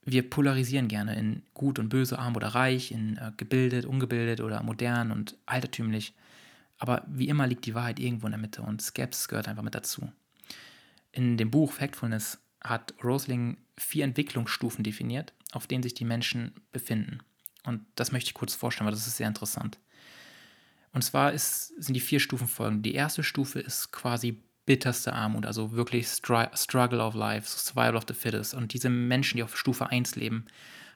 [0.05, 4.61] wir polarisieren gerne in gut und böse, arm oder reich, in äh, gebildet, ungebildet oder
[4.61, 6.13] modern und altertümlich.
[6.77, 9.75] Aber wie immer liegt die Wahrheit irgendwo in der Mitte und Skepsis gehört einfach mit
[9.75, 10.11] dazu.
[11.13, 17.19] In dem Buch Factfulness hat Rosling vier Entwicklungsstufen definiert, auf denen sich die Menschen befinden.
[17.63, 19.79] Und das möchte ich kurz vorstellen, weil das ist sehr interessant.
[20.93, 22.85] Und zwar ist, sind die vier Stufen folgend.
[22.85, 28.13] Die erste Stufe ist quasi bitterste Armut, also wirklich Struggle of Life, Survival of the
[28.13, 28.53] Fittest.
[28.53, 30.45] Und diese Menschen, die auf Stufe 1 leben,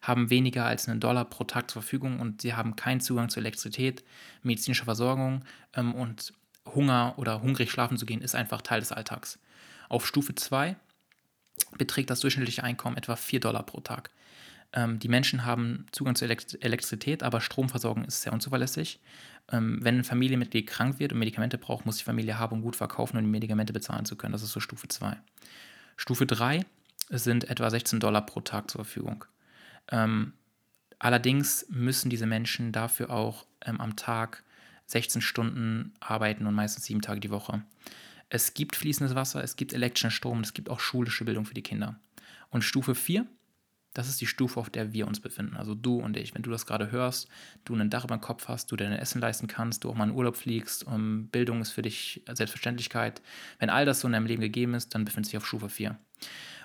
[0.01, 3.39] haben weniger als einen Dollar pro Tag zur Verfügung und sie haben keinen Zugang zu
[3.39, 4.03] Elektrizität,
[4.43, 6.33] medizinischer Versorgung ähm, und
[6.65, 9.39] Hunger oder hungrig schlafen zu gehen ist einfach Teil des Alltags.
[9.89, 10.75] Auf Stufe 2
[11.77, 14.11] beträgt das durchschnittliche Einkommen etwa 4 Dollar pro Tag.
[14.73, 18.99] Ähm, die Menschen haben Zugang zu Elektrizität, aber Stromversorgung ist sehr unzuverlässig.
[19.51, 22.75] Ähm, wenn ein Familienmitglied krank wird und Medikamente braucht, muss die Familie Hab und Gut
[22.75, 24.33] verkaufen, um die Medikamente bezahlen zu können.
[24.33, 25.17] Das ist so Stufe 2.
[25.95, 26.65] Stufe 3
[27.09, 29.25] sind etwa 16 Dollar pro Tag zur Verfügung.
[29.89, 30.33] Ähm,
[30.99, 34.43] allerdings müssen diese Menschen dafür auch ähm, am Tag
[34.87, 37.63] 16 Stunden arbeiten und meistens sieben Tage die Woche.
[38.29, 41.63] Es gibt fließendes Wasser, es gibt elektrischen Strom, es gibt auch schulische Bildung für die
[41.63, 41.97] Kinder.
[42.49, 43.25] Und Stufe 4
[43.97, 45.57] das ist die Stufe, auf der wir uns befinden.
[45.57, 46.35] Also du und ich.
[46.35, 47.27] Wenn du das gerade hörst,
[47.65, 50.07] du ein Dach über dem Kopf hast, du dein Essen leisten kannst, du auch mal
[50.07, 53.23] in Urlaub fliegst, um, Bildung ist für dich Selbstverständlichkeit.
[53.57, 55.67] Wenn all das so in deinem Leben gegeben ist, dann befindest du dich auf Stufe
[55.67, 55.97] 4.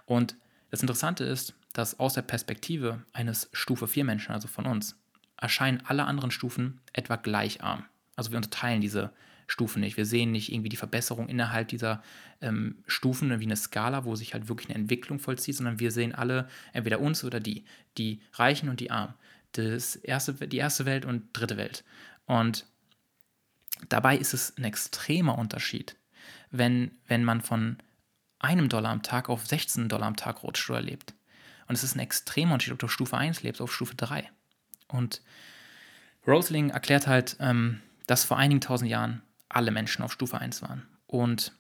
[0.05, 0.37] Und
[0.71, 5.01] das Interessante ist, dass aus der Perspektive eines Stufe 4 Menschen, also von uns,
[5.39, 7.87] erscheinen alle anderen Stufen etwa gleich arm.
[8.15, 9.11] Also wir unterteilen diese
[9.53, 9.99] Stufen nicht.
[9.99, 12.03] Wir sehen nicht irgendwie die Verbesserung innerhalb dieser
[12.41, 16.15] ähm, Stufen wie eine Skala, wo sich halt wirklich eine Entwicklung vollzieht, sondern wir sehen
[16.15, 17.67] alle entweder uns oder die,
[17.99, 19.13] die Reichen und die Armen,
[19.53, 21.85] das erste, die erste Welt und dritte Welt.
[22.25, 22.65] Und
[23.91, 25.97] dabei ist es ein extremer Unterschied,
[26.51, 27.77] wenn, wenn man von
[28.39, 31.13] einem Dollar am Tag auf 16 Dollar am Tag rutscht oder lebt.
[31.69, 34.31] Und es ist ein extremer Unterschied, ob du auf Stufe 1 lebst auf Stufe 3.
[34.89, 35.21] Und
[36.27, 39.21] Rosling erklärt halt, ähm, dass vor einigen tausend Jahren
[39.55, 40.87] alle Menschen auf Stufe 1 waren.
[41.07, 41.53] Und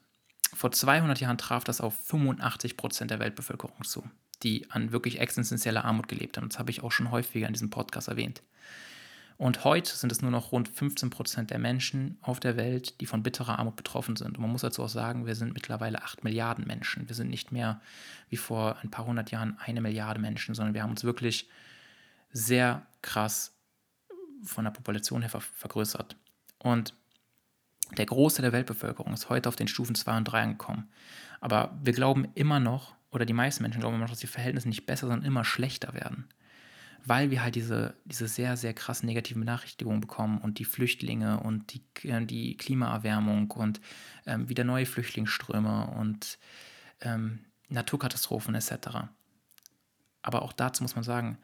[0.54, 4.04] vor 200 Jahren traf das auf 85 Prozent der Weltbevölkerung zu,
[4.42, 6.48] die an wirklich existenzieller Armut gelebt haben.
[6.48, 8.42] Das habe ich auch schon häufiger in diesem Podcast erwähnt.
[9.38, 13.06] Und heute sind es nur noch rund 15 Prozent der Menschen auf der Welt, die
[13.06, 14.36] von bitterer Armut betroffen sind.
[14.36, 17.08] Und man muss dazu auch sagen, wir sind mittlerweile 8 Milliarden Menschen.
[17.08, 17.80] Wir sind nicht mehr
[18.28, 21.48] wie vor ein paar hundert Jahren eine Milliarde Menschen, sondern wir haben uns wirklich
[22.30, 23.52] sehr krass
[24.44, 26.16] von der Population her ver vergrößert.
[26.58, 26.94] Und
[27.96, 30.88] der Großteil der Weltbevölkerung ist heute auf den Stufen 2 und 3 angekommen.
[31.40, 34.68] Aber wir glauben immer noch, oder die meisten Menschen glauben immer noch, dass die Verhältnisse
[34.68, 36.28] nicht besser, sondern immer schlechter werden
[37.04, 41.72] weil wir halt diese, diese sehr, sehr krassen negativen Benachrichtigungen bekommen und die Flüchtlinge und
[41.72, 43.80] die, äh, die Klimaerwärmung und
[44.26, 46.38] ähm, wieder neue Flüchtlingsströme und
[47.00, 49.08] ähm, Naturkatastrophen etc.
[50.22, 51.38] Aber auch dazu muss man sagen,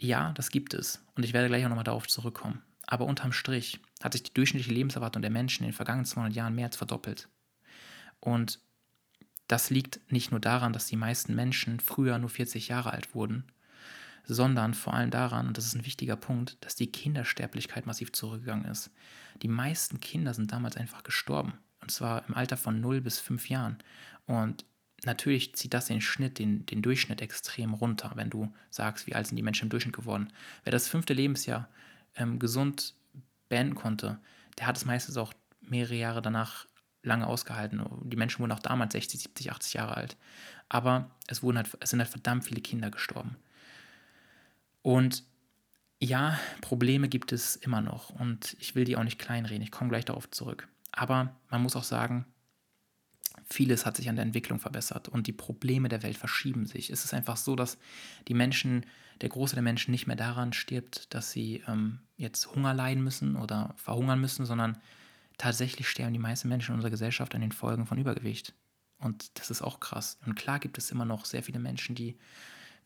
[0.00, 1.04] ja, das gibt es.
[1.14, 2.62] Und ich werde gleich auch nochmal darauf zurückkommen.
[2.90, 6.56] Aber unterm Strich hat sich die durchschnittliche Lebenserwartung der Menschen in den vergangenen 200 Jahren
[6.56, 7.28] mehr als verdoppelt.
[8.18, 8.58] Und
[9.46, 13.44] das liegt nicht nur daran, dass die meisten Menschen früher nur 40 Jahre alt wurden,
[14.24, 18.66] sondern vor allem daran, und das ist ein wichtiger Punkt, dass die Kindersterblichkeit massiv zurückgegangen
[18.66, 18.90] ist.
[19.40, 21.54] Die meisten Kinder sind damals einfach gestorben.
[21.80, 23.78] Und zwar im Alter von 0 bis 5 Jahren.
[24.26, 24.64] Und
[25.04, 29.28] natürlich zieht das den Schnitt, den, den Durchschnitt extrem runter, wenn du sagst, wie alt
[29.28, 30.32] sind die Menschen im Durchschnitt geworden.
[30.64, 31.68] Wer das fünfte Lebensjahr
[32.16, 32.94] ähm, gesund
[33.48, 34.18] beenden konnte,
[34.58, 36.66] der hat es meistens auch mehrere Jahre danach
[37.02, 37.82] lange ausgehalten.
[38.04, 40.16] Die Menschen wurden auch damals 60, 70, 80 Jahre alt.
[40.68, 43.36] Aber es, wurden halt, es sind halt verdammt viele Kinder gestorben.
[44.82, 45.24] Und
[45.98, 49.90] ja, Probleme gibt es immer noch und ich will die auch nicht kleinreden, ich komme
[49.90, 50.68] gleich darauf zurück.
[50.92, 52.24] Aber man muss auch sagen,
[53.44, 56.88] vieles hat sich an der Entwicklung verbessert und die Probleme der Welt verschieben sich.
[56.88, 57.78] Es ist einfach so, dass
[58.28, 58.86] die Menschen,
[59.20, 63.36] der Großteil der Menschen nicht mehr daran stirbt, dass sie ähm, jetzt Hunger leiden müssen
[63.36, 64.78] oder verhungern müssen, sondern
[65.38, 68.54] tatsächlich sterben die meisten Menschen in unserer Gesellschaft an den Folgen von Übergewicht.
[68.98, 70.18] Und das ist auch krass.
[70.26, 72.18] Und klar gibt es immer noch sehr viele Menschen, die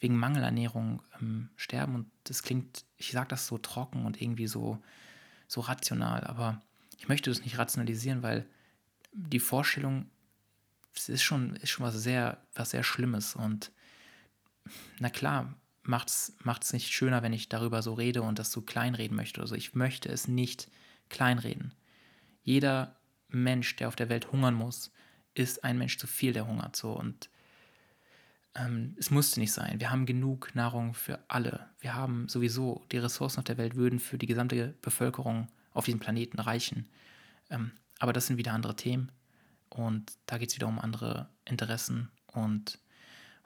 [0.00, 1.94] wegen Mangelernährung ähm, sterben.
[1.94, 4.82] Und das klingt, ich sage das so trocken und irgendwie so,
[5.46, 6.60] so rational, aber
[6.98, 8.46] ich möchte das nicht rationalisieren, weil
[9.12, 10.10] die Vorstellung
[11.06, 13.34] ist schon, ist schon was sehr, was sehr Schlimmes.
[13.34, 13.72] Und
[14.98, 19.16] na klar, macht es nicht schöner, wenn ich darüber so rede und das so kleinreden
[19.16, 19.40] möchte.
[19.40, 20.68] Also ich möchte es nicht
[21.08, 21.74] kleinreden.
[22.42, 22.96] Jeder
[23.28, 24.92] Mensch, der auf der Welt hungern muss,
[25.34, 26.92] ist ein Mensch zu viel, der hungert so.
[26.92, 27.28] Und
[28.54, 29.80] ähm, es musste nicht sein.
[29.80, 31.68] Wir haben genug Nahrung für alle.
[31.80, 36.00] Wir haben sowieso, die Ressourcen auf der Welt würden für die gesamte Bevölkerung auf diesem
[36.00, 36.88] Planeten reichen.
[37.50, 39.10] Ähm, aber das sind wieder andere Themen
[39.68, 42.78] und da geht es wieder um andere Interessen und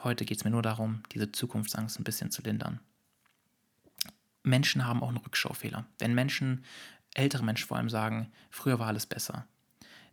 [0.03, 2.81] heute geht es mir nur darum, diese Zukunftsangst ein bisschen zu lindern.
[4.43, 5.87] Menschen haben auch einen Rückschaufehler.
[5.99, 6.65] Wenn Menschen,
[7.15, 9.47] ältere Menschen vor allem sagen, früher war alles besser,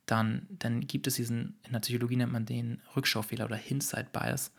[0.06, 4.52] dann, dann gibt es diesen, in der Psychologie nennt man den Rückschaufehler oder Hindsight Bias.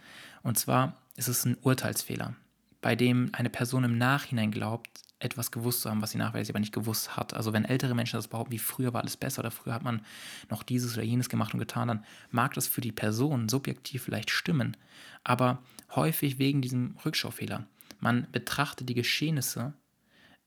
[0.42, 2.34] Und zwar ist es ein Urteilsfehler,
[2.80, 6.60] bei dem eine Person im Nachhinein glaubt, etwas gewusst zu haben, was sie nachweislich aber
[6.60, 7.32] nicht gewusst hat.
[7.34, 10.02] Also wenn ältere Menschen das behaupten, wie früher war alles besser oder früher hat man
[10.50, 14.30] noch dieses oder jenes gemacht und getan, dann mag das für die Person subjektiv vielleicht
[14.30, 14.76] stimmen,
[15.24, 15.62] aber
[15.94, 17.66] häufig wegen diesem Rückschaufehler.
[17.98, 19.72] Man betrachtet die Geschehnisse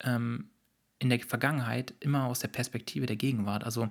[0.01, 0.49] ähm,
[0.99, 3.63] in der Vergangenheit immer aus der Perspektive der Gegenwart.
[3.63, 3.89] Also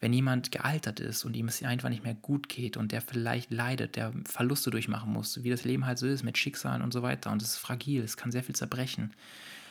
[0.00, 3.50] wenn jemand gealtert ist und ihm es einfach nicht mehr gut geht und der vielleicht
[3.50, 7.02] leidet, der Verluste durchmachen muss, wie das Leben halt so ist mit Schicksalen und so
[7.02, 9.12] weiter und es ist fragil, es kann sehr viel zerbrechen,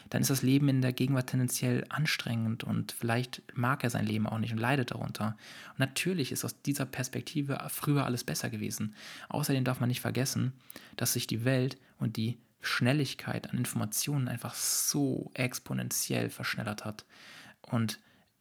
[0.09, 4.27] dann ist das Leben in der Gegenwart tendenziell anstrengend und vielleicht mag er sein Leben
[4.27, 5.37] auch nicht und leidet darunter.
[5.71, 8.95] Und natürlich ist aus dieser Perspektive früher alles besser gewesen.
[9.29, 10.53] Außerdem darf man nicht vergessen,
[10.97, 17.05] dass sich die Welt und die Schnelligkeit an Informationen einfach so exponentiell verschnellert hat.
[17.61, 17.99] Und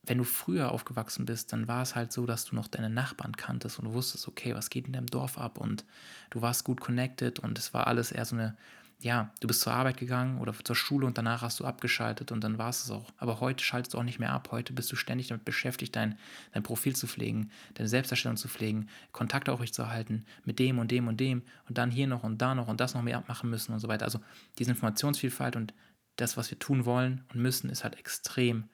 [0.09, 3.37] wenn du früher aufgewachsen bist, dann war es halt so, dass du noch deine Nachbarn
[3.37, 5.85] kanntest und du wusstest, okay, was geht in deinem Dorf ab und
[6.31, 8.57] du warst gut connected und es war alles eher so eine,
[9.01, 12.43] ja, du bist zur Arbeit gegangen oder zur Schule und danach hast du abgeschaltet und
[12.43, 13.13] dann war es es auch.
[13.17, 14.49] Aber heute schaltest du auch nicht mehr ab.
[14.51, 16.19] Heute bist du ständig damit beschäftigt, dein,
[16.53, 21.21] dein Profil zu pflegen, deine Selbstdarstellung zu pflegen, Kontakt aufrechtzuerhalten mit dem und dem und
[21.21, 23.79] dem und dann hier noch und da noch und das noch mehr abmachen müssen und
[23.79, 24.05] so weiter.
[24.05, 24.21] Also
[24.59, 25.75] diese Informationsvielfalt und
[26.17, 28.65] das, was wir tun wollen und müssen, ist halt extrem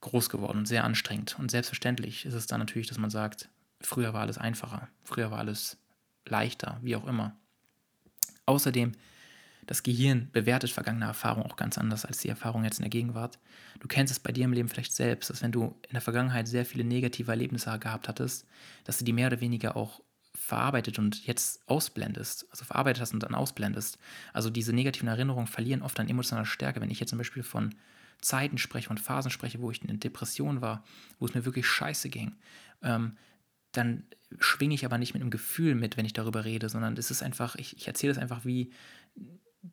[0.00, 1.38] groß geworden und sehr anstrengend.
[1.38, 3.48] Und selbstverständlich ist es dann natürlich, dass man sagt,
[3.80, 5.78] früher war alles einfacher, früher war alles
[6.24, 7.36] leichter, wie auch immer.
[8.46, 8.92] Außerdem,
[9.68, 13.38] das Gehirn bewertet vergangene Erfahrungen auch ganz anders als die Erfahrung jetzt in der Gegenwart.
[13.80, 16.48] Du kennst es bei dir im Leben vielleicht selbst, dass wenn du in der Vergangenheit
[16.48, 18.46] sehr viele negative Erlebnisse gehabt hattest,
[18.84, 20.00] dass du die mehr oder weniger auch
[20.34, 23.98] verarbeitet und jetzt ausblendest, also verarbeitet hast und dann ausblendest.
[24.32, 26.80] Also diese negativen Erinnerungen verlieren oft an emotionaler Stärke.
[26.80, 27.74] Wenn ich jetzt zum Beispiel von
[28.22, 30.82] Zeiten spreche und Phasen spreche, wo ich in Depression war,
[31.18, 32.36] wo es mir wirklich scheiße ging,
[32.82, 33.18] ähm,
[33.72, 34.04] dann
[34.38, 37.22] schwinge ich aber nicht mit einem Gefühl mit, wenn ich darüber rede, sondern es ist
[37.22, 38.72] einfach, ich, ich erzähle es einfach wie,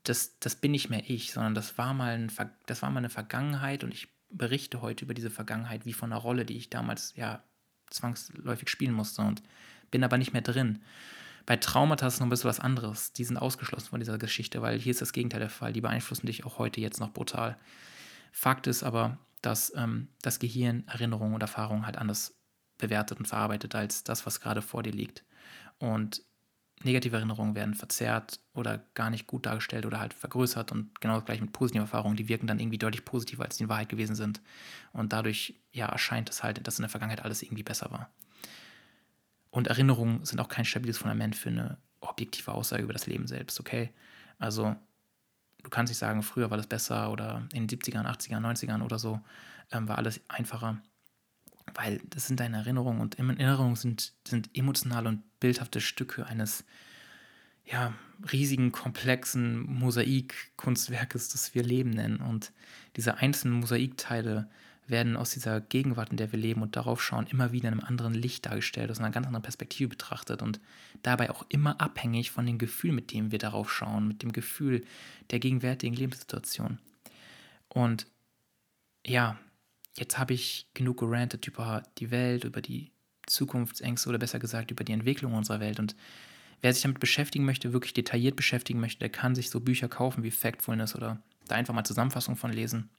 [0.03, 2.31] das, das bin nicht mehr ich, sondern das war, mal ein,
[2.65, 6.21] das war mal eine Vergangenheit und ich berichte heute über diese Vergangenheit wie von einer
[6.21, 7.43] Rolle, die ich damals ja
[7.89, 9.41] zwangsläufig spielen musste und
[9.91, 10.81] bin aber nicht mehr drin.
[11.45, 13.13] Bei Traumata ist es noch ein bisschen was anderes.
[13.13, 15.73] Die sind ausgeschlossen von dieser Geschichte, weil hier ist das Gegenteil der Fall.
[15.73, 17.57] Die beeinflussen dich auch heute jetzt noch brutal.
[18.31, 22.35] Fakt ist aber, dass ähm, das Gehirn Erinnerungen und Erfahrungen halt anders
[22.79, 25.23] bewertet und verarbeitet als das, was gerade vor dir liegt.
[25.77, 26.23] Und
[26.85, 31.41] negative Erinnerungen werden verzerrt oder gar nicht gut dargestellt oder halt vergrößert und genau gleich
[31.41, 34.41] mit positiven Erfahrungen, die wirken dann irgendwie deutlich positiver, als die in Wahrheit gewesen sind.
[34.93, 38.09] Und dadurch ja, erscheint es halt, dass in der Vergangenheit alles irgendwie besser war.
[39.49, 43.59] Und Erinnerungen sind auch kein stabiles Fundament für eine objektive Aussage über das Leben selbst,
[43.59, 43.89] okay?
[44.37, 44.75] Also
[45.63, 48.99] du kannst nicht sagen, früher war das besser oder in den 70ern, 80ern, 90ern oder
[48.99, 49.21] so
[49.71, 50.81] ähm, war alles einfacher
[51.75, 56.65] weil das sind deine Erinnerungen und Erinnerungen sind, sind emotionale und bildhafte Stücke eines
[57.65, 57.93] ja,
[58.31, 62.17] riesigen, komplexen Mosaikkunstwerkes, das wir Leben nennen.
[62.17, 62.51] Und
[62.95, 64.49] diese einzelnen Mosaikteile
[64.87, 67.87] werden aus dieser Gegenwart, in der wir leben und darauf schauen, immer wieder in einem
[67.87, 70.59] anderen Licht dargestellt, aus einer ganz anderen Perspektive betrachtet und
[71.01, 74.85] dabei auch immer abhängig von dem Gefühl, mit dem wir darauf schauen, mit dem Gefühl
[75.31, 76.77] der gegenwärtigen Lebenssituation.
[77.67, 78.07] Und
[79.05, 79.39] ja,
[79.97, 82.91] jetzt habe ich genug gerantet über die Welt, über die
[83.27, 85.79] Zukunftsängste oder besser gesagt über die Entwicklung unserer Welt.
[85.79, 85.95] Und
[86.61, 90.23] wer sich damit beschäftigen möchte, wirklich detailliert beschäftigen möchte, der kann sich so Bücher kaufen
[90.23, 92.89] wie Factfulness oder da einfach mal Zusammenfassungen von lesen.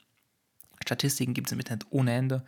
[0.83, 2.45] Statistiken gibt es im Internet ohne Ende.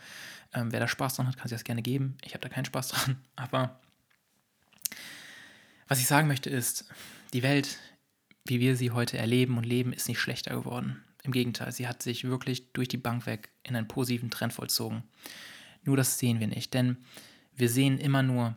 [0.53, 2.17] Ähm, wer da Spaß dran hat, kann sich das gerne geben.
[2.23, 3.17] Ich habe da keinen Spaß dran.
[3.35, 3.79] Aber
[5.87, 6.85] was ich sagen möchte ist,
[7.33, 7.79] die Welt,
[8.45, 11.03] wie wir sie heute erleben und leben, ist nicht schlechter geworden.
[11.23, 15.03] Im Gegenteil, sie hat sich wirklich durch die Bank weg in einen positiven Trend vollzogen.
[15.83, 16.97] Nur das sehen wir nicht, denn
[17.55, 18.55] wir sehen immer nur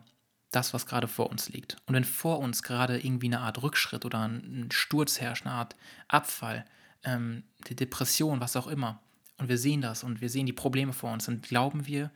[0.51, 1.77] das, was gerade vor uns liegt.
[1.85, 5.75] Und wenn vor uns gerade irgendwie eine Art Rückschritt oder ein Sturz herrscht, eine Art
[6.07, 6.65] Abfall,
[7.03, 9.01] ähm, die Depression, was auch immer,
[9.37, 12.11] und wir sehen das und wir sehen die Probleme vor uns, dann glauben wir,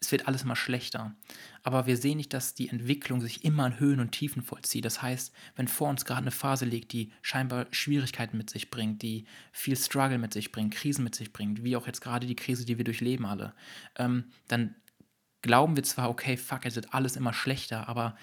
[0.00, 1.14] es wird alles mal schlechter.
[1.62, 4.84] Aber wir sehen nicht, dass die Entwicklung sich immer in Höhen und Tiefen vollzieht.
[4.84, 9.02] Das heißt, wenn vor uns gerade eine Phase liegt, die scheinbar Schwierigkeiten mit sich bringt,
[9.02, 12.36] die viel Struggle mit sich bringt, Krisen mit sich bringt, wie auch jetzt gerade die
[12.36, 13.54] Krise, die wir durchleben alle,
[13.96, 14.76] ähm, dann
[15.42, 18.16] glauben wir zwar, okay, fuck, es wird alles immer schlechter, aber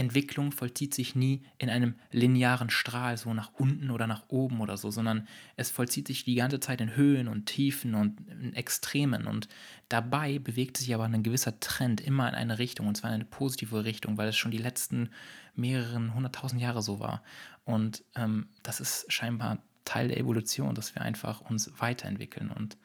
[0.00, 4.78] Entwicklung vollzieht sich nie in einem linearen Strahl, so nach unten oder nach oben oder
[4.78, 8.18] so, sondern es vollzieht sich die ganze Zeit in Höhen und Tiefen und
[8.54, 9.26] Extremen.
[9.26, 9.48] Und
[9.90, 13.26] dabei bewegt sich aber ein gewisser Trend immer in eine Richtung, und zwar in eine
[13.26, 15.10] positive Richtung, weil es schon die letzten
[15.54, 17.22] mehreren hunderttausend Jahre so war.
[17.66, 22.50] Und ähm, das ist scheinbar Teil der Evolution, dass wir einfach uns weiterentwickeln.
[22.50, 22.78] Und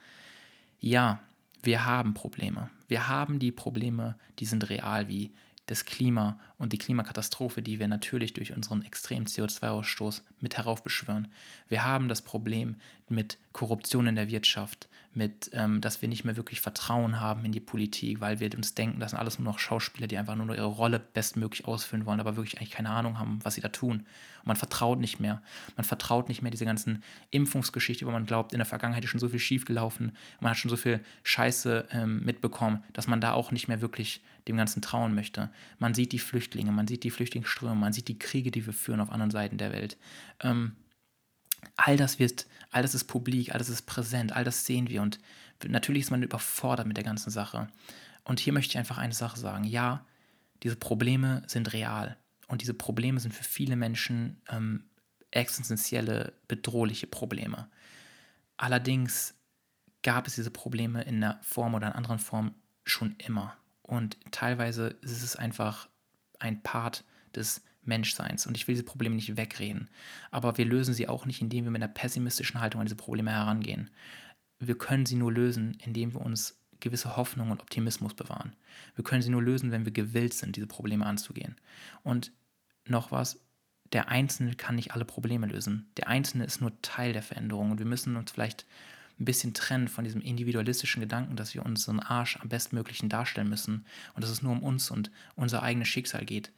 [0.82, 1.22] ja,
[1.64, 2.70] wir haben Probleme.
[2.90, 5.32] Wir haben die Probleme, die sind real, wie
[5.68, 11.28] das Klima und die Klimakatastrophe, die wir natürlich durch unseren extremen CO2-Ausstoß mit heraufbeschwören.
[11.68, 12.76] Wir haben das Problem
[13.10, 17.52] mit Korruption in der Wirtschaft, mit, ähm, dass wir nicht mehr wirklich Vertrauen haben in
[17.52, 20.56] die Politik, weil wir uns denken, das sind alles nur noch Schauspieler, die einfach nur
[20.56, 24.00] ihre Rolle bestmöglich ausfüllen wollen, aber wirklich eigentlich keine Ahnung haben, was sie da tun.
[24.00, 25.42] Und man vertraut nicht mehr.
[25.78, 27.02] Man vertraut nicht mehr diese ganzen
[27.32, 30.70] Impfungsgeschichte, wo man glaubt, in der Vergangenheit ist schon so viel schiefgelaufen, man hat schon
[30.70, 35.16] so viel Scheiße ähm, mitbekommen, dass man da auch nicht mehr wirklich dem Ganzen trauen
[35.16, 35.50] möchte.
[35.80, 39.00] Man sieht die Flüchtlinge, man sieht die Flüchtlingsströme, man sieht die Kriege, die wir führen
[39.00, 39.98] auf anderen Seiten der Welt.
[40.42, 40.76] Ähm,
[41.76, 45.02] all das wird, all das ist publik, all das ist präsent, all das sehen wir
[45.02, 45.20] und
[45.66, 47.68] natürlich ist man überfordert mit der ganzen Sache.
[48.24, 49.64] Und hier möchte ich einfach eine Sache sagen.
[49.64, 50.06] Ja,
[50.64, 54.84] diese Probleme sind real und diese Probleme sind für viele Menschen ähm,
[55.32, 57.70] existenzielle, bedrohliche Probleme.
[58.58, 59.36] Allerdings
[60.02, 63.58] gab es diese Probleme in einer Form oder in einer anderen Form schon immer.
[63.86, 65.90] Und teilweise ist es einfach
[66.40, 67.04] ein Part
[67.36, 68.48] des Menschseins.
[68.48, 69.90] Und ich will diese Probleme nicht wegreden.
[70.32, 73.32] Aber wir lösen sie auch nicht, indem wir mit einer pessimistischen Haltung an diese Probleme
[73.32, 73.92] herangehen.
[74.60, 78.56] Wir können sie nur lösen, indem wir uns gewisse Hoffnung und Optimismus bewahren.
[78.96, 81.56] Wir können sie nur lösen, wenn wir gewillt sind, diese Probleme anzugehen.
[82.04, 82.32] Und
[82.88, 83.40] noch was,
[83.94, 85.92] der Einzelne kann nicht alle Probleme lösen.
[85.98, 88.66] Der Einzelne ist nur Teil der Veränderung und wir müssen uns vielleicht
[89.20, 93.86] ein bisschen trennen von diesem individualistischen Gedanken, dass wir unseren Arsch am bestmöglichen darstellen müssen
[94.14, 96.52] und dass es nur um uns und unser eigenes Schicksal geht.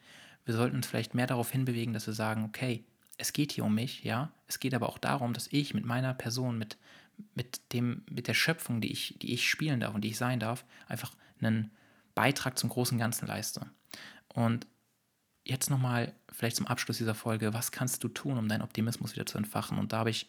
[0.46, 2.84] Wir sollten uns vielleicht mehr darauf hinbewegen, dass wir sagen, okay,
[3.18, 6.14] es geht hier um mich, ja, es geht aber auch darum, dass ich mit meiner
[6.14, 6.78] Person, mit,
[7.36, 10.40] mit, dem, mit der Schöpfung, die ich, die ich spielen darf und die ich sein
[10.40, 11.72] darf, einfach einen
[12.16, 13.68] Beitrag zum großen Ganzen leiste.
[14.34, 14.68] Und
[15.44, 19.26] jetzt nochmal vielleicht zum Abschluss dieser Folge, was kannst du tun, um deinen Optimismus wieder
[19.26, 19.78] zu entfachen?
[19.78, 20.28] Und da habe ich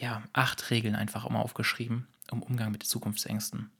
[0.00, 3.70] ja acht Regeln einfach immer aufgeschrieben, um Umgang mit Zukunftsängsten.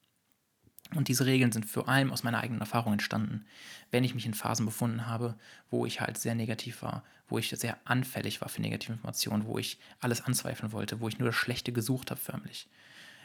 [0.94, 3.46] Und diese Regeln sind vor allem aus meiner eigenen Erfahrung entstanden.
[3.90, 5.36] Wenn ich mich in Phasen befunden habe,
[5.70, 9.56] wo ich halt sehr negativ war, wo ich sehr anfällig war für negative Informationen, wo
[9.58, 12.68] ich alles anzweifeln wollte, wo ich nur das Schlechte gesucht habe förmlich.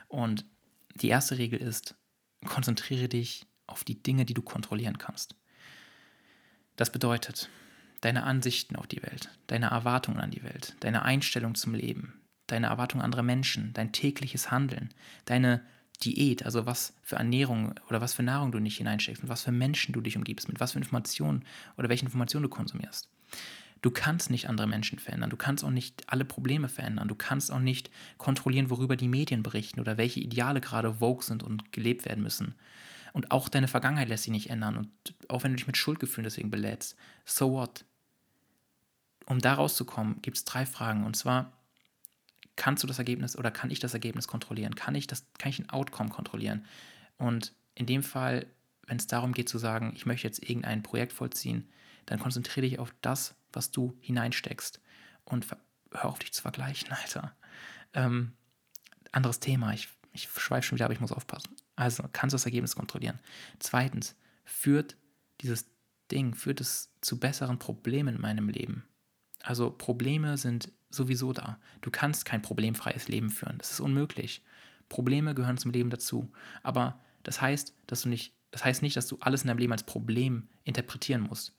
[0.08, 0.46] Und
[0.94, 1.96] die erste Regel ist,
[2.46, 5.36] konzentriere dich auf die Dinge, die du kontrollieren kannst.
[6.76, 7.50] Das bedeutet,
[8.02, 12.68] deine Ansichten auf die Welt, deine Erwartungen an die Welt, deine Einstellung zum Leben, deine
[12.68, 14.94] Erwartungen an andere Menschen, dein tägliches Handeln,
[15.26, 15.62] deine
[16.04, 19.52] Diät, also was für Ernährung oder was für Nahrung du nicht hineinsteckst und was für
[19.52, 21.46] Menschen du dich umgibst, mit was für Informationen
[21.78, 23.10] oder welche Informationen du konsumierst.
[23.82, 27.52] Du kannst nicht andere Menschen verändern, du kannst auch nicht alle Probleme verändern, du kannst
[27.52, 32.06] auch nicht kontrollieren, worüber die Medien berichten oder welche Ideale gerade vogue sind und gelebt
[32.06, 32.56] werden müssen.
[33.14, 34.90] Und auch deine Vergangenheit lässt sich nicht ändern und
[35.30, 36.98] auch wenn du dich mit Schuldgefühlen deswegen belädst.
[37.26, 37.86] So what?
[39.26, 41.54] Um da rauszukommen, gibt es drei Fragen und zwar,
[42.56, 44.76] kannst du das Ergebnis oder kann ich das Ergebnis kontrollieren?
[44.76, 46.66] Kann ich, das, kann ich ein Outcome kontrollieren?
[47.18, 48.46] Und in dem Fall,
[48.88, 51.70] wenn es darum geht zu sagen, ich möchte jetzt irgendein Projekt vollziehen,
[52.06, 54.80] dann konzentriere dich auf das, was du hineinsteckst
[55.24, 55.48] und
[55.92, 57.36] hör auf dich zu vergleichen, Alter.
[57.94, 58.34] Ähm,
[59.12, 61.56] anderes Thema, ich, ich schweife schon wieder, aber ich muss aufpassen.
[61.76, 63.20] Also kannst du das Ergebnis kontrollieren.
[63.60, 64.96] Zweitens, führt
[65.42, 65.66] dieses
[66.12, 68.86] Ding, führt es zu besseren Problemen in meinem Leben?
[69.42, 71.60] Also Probleme sind sowieso da.
[71.82, 73.58] Du kannst kein problemfreies Leben führen.
[73.58, 74.42] Das ist unmöglich.
[74.90, 76.32] Probleme gehören zum Leben dazu.
[76.64, 79.72] Aber das heißt, dass du nicht, das heißt nicht, dass du alles in deinem Leben
[79.72, 81.56] als Problem interpretieren musst.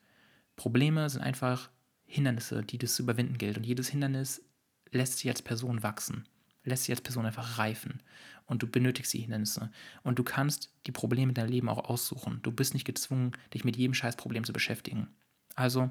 [0.57, 1.71] Probleme sind einfach
[2.07, 3.59] Hindernisse, die es zu überwinden gilt.
[3.59, 4.43] Und jedes Hindernis
[4.91, 6.25] lässt sich als Person wachsen,
[6.65, 8.03] lässt sich als Person einfach reifen.
[8.47, 9.71] Und du benötigst die Hindernisse.
[10.05, 12.39] Und du kannst die Probleme in deinem Leben auch aussuchen.
[12.43, 15.09] Du bist nicht gezwungen, dich mit jedem Scheißproblem zu beschäftigen.
[15.57, 15.91] Also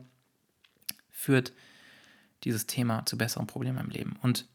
[1.09, 1.53] führt
[2.45, 4.17] dieses Thema zu besseren Problemen im Leben.
[4.21, 4.47] Und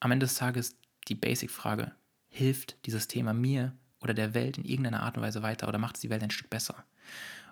[0.00, 0.76] am Ende des Tages
[1.08, 1.92] die Basic-Frage,
[2.28, 5.96] hilft dieses Thema mir oder der Welt in irgendeiner Art und Weise weiter oder macht
[5.96, 6.84] es die Welt ein Stück besser?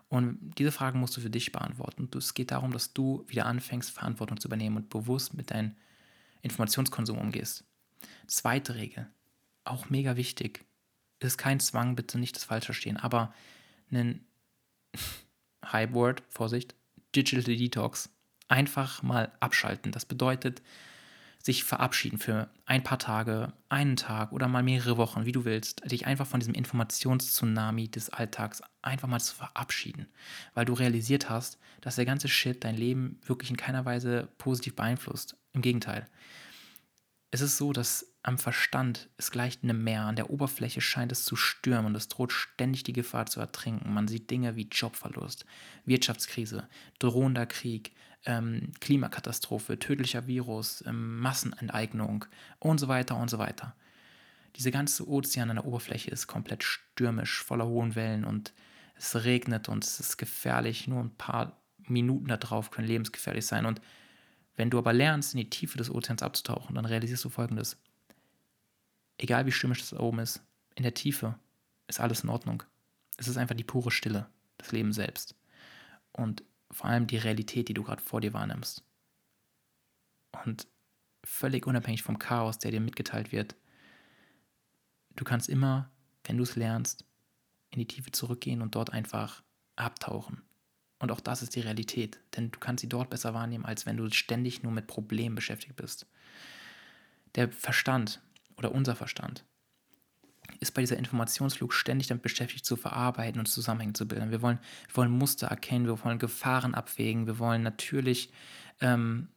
[0.08, 2.10] Und diese Fragen musst du für dich beantworten.
[2.16, 5.74] Es geht darum, dass du wieder anfängst, Verantwortung zu übernehmen und bewusst mit deinem
[6.42, 7.64] Informationskonsum umgehst.
[8.26, 9.08] Zweite Regel,
[9.64, 10.66] auch mega wichtig,
[11.20, 13.32] ist kein Zwang, bitte nicht das falsch verstehen, aber
[13.90, 14.26] ein
[15.64, 16.74] Hype-Word, Vorsicht,
[17.14, 18.10] Digital Detox
[18.52, 19.92] einfach mal abschalten.
[19.92, 20.60] Das bedeutet,
[21.42, 25.90] sich verabschieden für ein paar Tage, einen Tag oder mal mehrere Wochen, wie du willst,
[25.90, 30.06] dich einfach von diesem Informationstsunami des Alltags einfach mal zu verabschieden,
[30.54, 34.76] weil du realisiert hast, dass der ganze Shit dein Leben wirklich in keiner Weise positiv
[34.76, 35.36] beeinflusst.
[35.54, 36.06] Im Gegenteil.
[37.30, 41.24] Es ist so, dass am Verstand es gleicht einem Meer, an der Oberfläche scheint es
[41.24, 43.92] zu stürmen und es droht ständig die Gefahr zu ertrinken.
[43.92, 45.44] Man sieht Dinge wie Jobverlust,
[45.84, 47.92] Wirtschaftskrise, drohender Krieg,
[48.26, 52.24] ähm, Klimakatastrophe, tödlicher Virus, ähm, Massenenteignung
[52.58, 53.74] und so weiter und so weiter.
[54.56, 58.52] Diese ganze Ozean an der Oberfläche ist komplett stürmisch, voller hohen Wellen und
[58.94, 60.86] es regnet und es ist gefährlich.
[60.86, 63.66] Nur ein paar Minuten da drauf können lebensgefährlich sein.
[63.66, 63.80] Und
[64.56, 67.78] wenn du aber lernst, in die Tiefe des Ozeans abzutauchen, dann realisierst du folgendes.
[69.18, 70.42] Egal wie stürmisch das da oben ist,
[70.74, 71.38] in der Tiefe
[71.88, 72.62] ist alles in Ordnung.
[73.16, 75.34] Es ist einfach die pure Stille, das Leben selbst.
[76.12, 76.42] Und
[76.72, 78.84] vor allem die Realität, die du gerade vor dir wahrnimmst.
[80.44, 80.66] Und
[81.22, 83.54] völlig unabhängig vom Chaos, der dir mitgeteilt wird,
[85.14, 85.90] du kannst immer,
[86.24, 87.04] wenn du es lernst,
[87.70, 89.42] in die Tiefe zurückgehen und dort einfach
[89.76, 90.42] abtauchen.
[90.98, 93.96] Und auch das ist die Realität, denn du kannst sie dort besser wahrnehmen, als wenn
[93.96, 96.06] du ständig nur mit Problemen beschäftigt bist.
[97.34, 98.22] Der Verstand
[98.56, 99.44] oder unser Verstand
[100.62, 104.30] ist bei dieser Informationsflug ständig damit beschäftigt, zu verarbeiten und Zusammenhänge zu bilden.
[104.30, 104.58] Wir wollen,
[104.88, 108.30] wir wollen Muster erkennen, wir wollen Gefahren abwägen, wir wollen natürlich
[108.80, 109.28] ähm,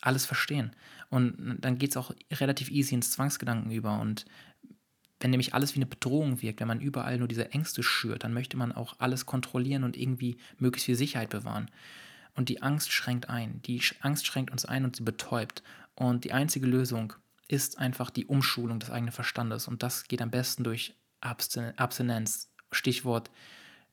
[0.00, 0.74] alles verstehen.
[1.10, 4.00] Und dann geht es auch relativ easy ins Zwangsgedanken über.
[4.00, 4.24] Und
[5.20, 8.32] wenn nämlich alles wie eine Bedrohung wirkt, wenn man überall nur diese Ängste schürt, dann
[8.32, 11.70] möchte man auch alles kontrollieren und irgendwie möglichst viel Sicherheit bewahren.
[12.34, 13.60] Und die Angst schränkt ein.
[13.62, 15.62] Die Angst schränkt uns ein und sie betäubt.
[15.94, 17.12] Und die einzige Lösung
[17.48, 19.68] ist einfach die Umschulung des eigenen Verstandes.
[19.68, 22.50] Und das geht am besten durch Abstinenz.
[22.70, 23.30] Stichwort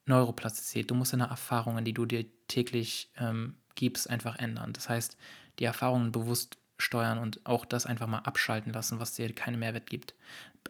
[0.05, 0.89] Neuroplastizität.
[0.89, 4.73] Du musst deine Erfahrungen, die du dir täglich ähm, gibst, einfach ändern.
[4.73, 5.17] Das heißt,
[5.59, 9.89] die Erfahrungen bewusst steuern und auch das einfach mal abschalten lassen, was dir keinen Mehrwert
[9.89, 10.15] gibt.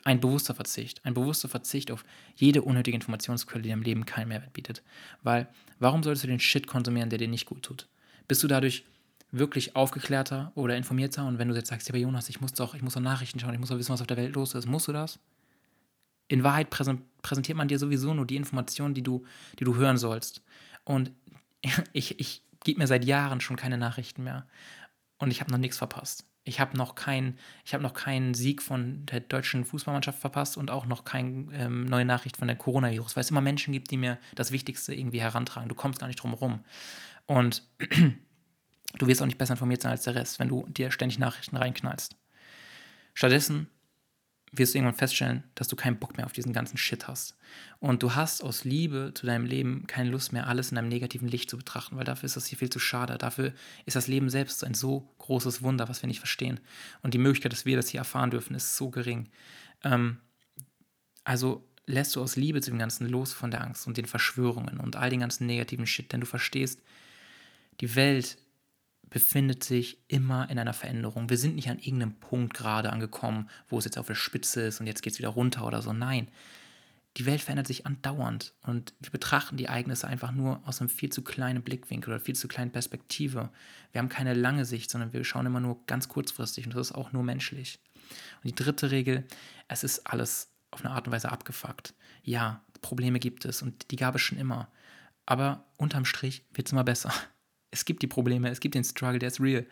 [0.04, 2.04] Ein bewusster Verzicht, ein bewusster Verzicht auf
[2.36, 4.84] jede unnötige Informationsquelle, die deinem Leben keinen Mehrwert bietet.
[5.22, 7.88] Weil, warum solltest du den Shit konsumieren, der dir nicht gut tut?
[8.28, 8.86] Bist du dadurch
[9.32, 11.26] wirklich aufgeklärter oder informierter?
[11.26, 13.54] Und wenn du jetzt sagst, ja, Jonas, ich muss doch, ich muss doch Nachrichten schauen,
[13.54, 15.20] ich muss doch wissen, was auf der Welt los ist, musst du das?
[16.28, 19.26] In Wahrheit präsentiert man dir sowieso nur die Informationen, die du,
[19.60, 20.44] die du hören sollst.
[20.84, 21.12] Und
[21.94, 24.48] ich, ich gebe mir seit Jahren schon keine Nachrichten mehr.
[25.18, 26.26] Und ich habe noch nichts verpasst.
[26.46, 27.38] Ich habe noch, kein,
[27.72, 32.06] hab noch keinen Sieg von der deutschen Fußballmannschaft verpasst und auch noch keine ähm, neue
[32.06, 35.70] Nachricht von der Coronavirus, weil es immer Menschen gibt, die mir das Wichtigste irgendwie herantragen.
[35.70, 36.64] Du kommst gar nicht drum herum.
[37.26, 37.64] Und
[38.98, 41.58] du wirst auch nicht besser informiert sein als der Rest, wenn du dir ständig Nachrichten
[41.58, 42.16] reinknallst.
[43.14, 43.68] Stattdessen
[44.52, 47.38] wirst du irgendwann feststellen, dass du keinen Bock mehr auf diesen ganzen Shit hast.
[47.80, 51.28] Und du hast aus Liebe zu deinem Leben keine Lust mehr, alles in einem negativen
[51.28, 53.18] Licht zu betrachten, weil dafür ist das hier viel zu schade.
[53.18, 53.54] Dafür
[53.86, 56.60] ist das Leben selbst ein so großes Wunder, was wir nicht verstehen.
[57.04, 59.30] Und die Möglichkeit, dass wir das hier erfahren dürfen, ist so gering.
[59.84, 60.18] Ähm,
[61.24, 64.80] also lässt du aus Liebe zu dem Ganzen los von der Angst und den Verschwörungen
[64.80, 66.82] und all den ganzen negativen Shit, denn du verstehst,
[67.82, 68.38] die Welt
[69.10, 71.30] befindet sich immer in einer Veränderung.
[71.30, 74.80] Wir sind nicht an irgendeinem Punkt gerade angekommen, wo es jetzt auf der Spitze ist
[74.80, 75.94] und jetzt geht es wieder runter oder so.
[75.94, 76.30] Nein,
[77.18, 81.10] die Welt verändert sich andauernd und wir betrachten die Ereignisse einfach nur aus einem viel
[81.10, 83.50] zu kleinen Blickwinkel oder viel zu kleinen Perspektive.
[83.92, 86.96] Wir haben keine lange Sicht, sondern wir schauen immer nur ganz kurzfristig und das ist
[86.96, 87.80] auch nur menschlich.
[88.44, 89.26] Und die dritte Regel,
[89.68, 91.96] es ist alles auf eine Art und Weise abgefuckt.
[92.24, 94.72] Ja, Probleme gibt es und die gab es schon immer.
[95.26, 97.12] Aber unterm Strich wird es immer besser
[97.72, 99.66] es gibt die Probleme, es gibt den Struggle, der ist real.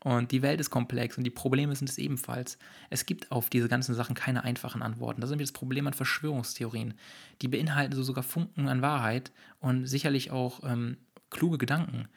[0.00, 2.58] Und die Welt ist komplex und die Probleme sind es ebenfalls.
[2.90, 5.20] Es gibt auf diese ganzen Sachen keine einfachen Antworten.
[5.20, 6.94] Das ist nämlich das Problem an Verschwörungstheorien.
[7.40, 9.30] Die beinhalten so sogar Funken an Wahrheit
[9.60, 10.96] und sicherlich auch ähm,
[11.30, 12.08] kluge Gedanken.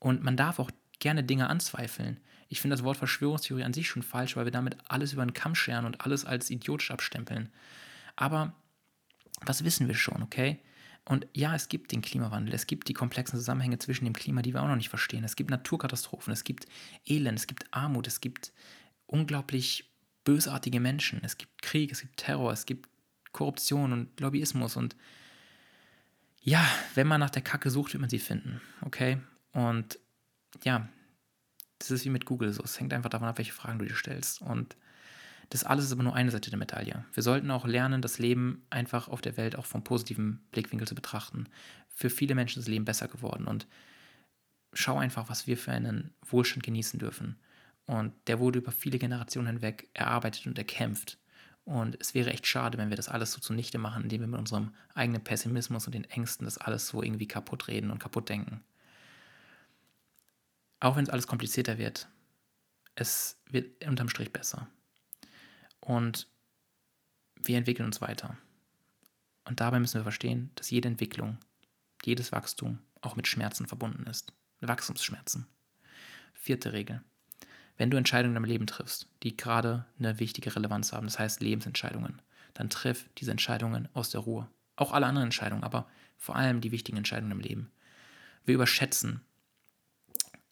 [0.00, 2.20] Und man darf auch gerne Dinge anzweifeln.
[2.48, 5.32] Ich finde das Wort Verschwörungstheorie an sich schon falsch, weil wir damit alles über den
[5.32, 7.50] Kamm scheren und alles als idiotisch abstempeln.
[8.16, 8.54] Aber
[9.40, 10.60] was wissen wir schon, okay?
[11.06, 14.54] Und ja, es gibt den Klimawandel, es gibt die komplexen Zusammenhänge zwischen dem Klima, die
[14.54, 15.22] wir auch noch nicht verstehen.
[15.22, 16.66] Es gibt Naturkatastrophen, es gibt
[17.04, 18.52] Elend, es gibt Armut, es gibt
[19.06, 19.92] unglaublich
[20.24, 22.88] bösartige Menschen, es gibt Krieg, es gibt Terror, es gibt
[23.32, 24.96] Korruption und Lobbyismus und
[26.40, 29.18] ja, wenn man nach der Kacke sucht, wird man sie finden, okay?
[29.52, 29.98] Und
[30.62, 30.88] ja,
[31.78, 32.62] das ist wie mit Google so.
[32.62, 34.42] Es hängt einfach davon ab, welche Fragen du dir stellst.
[34.42, 34.76] Und
[35.50, 37.04] das alles ist aber nur eine Seite der Medaille.
[37.12, 40.94] Wir sollten auch lernen, das Leben einfach auf der Welt auch vom positiven Blickwinkel zu
[40.94, 41.48] betrachten.
[41.88, 43.66] Für viele Menschen ist das Leben besser geworden und
[44.72, 47.36] schau einfach, was wir für einen Wohlstand genießen dürfen.
[47.86, 51.18] Und der wurde über viele Generationen hinweg erarbeitet und erkämpft.
[51.64, 54.38] Und es wäre echt schade, wenn wir das alles so zunichte machen, indem wir mit
[54.38, 58.62] unserem eigenen Pessimismus und den Ängsten das alles so irgendwie kaputt reden und kaputt denken.
[60.80, 62.08] Auch wenn es alles komplizierter wird,
[62.94, 64.68] es wird unterm Strich besser.
[65.84, 66.28] Und
[67.36, 68.38] wir entwickeln uns weiter.
[69.44, 71.36] Und dabei müssen wir verstehen, dass jede Entwicklung,
[72.02, 74.32] jedes Wachstum auch mit Schmerzen verbunden ist.
[74.62, 75.46] Wachstumsschmerzen.
[76.32, 77.02] Vierte Regel.
[77.76, 82.22] Wenn du Entscheidungen im Leben triffst, die gerade eine wichtige Relevanz haben, das heißt Lebensentscheidungen,
[82.54, 84.48] dann triff diese Entscheidungen aus der Ruhe.
[84.76, 87.70] Auch alle anderen Entscheidungen, aber vor allem die wichtigen Entscheidungen im Leben.
[88.44, 89.20] Wir überschätzen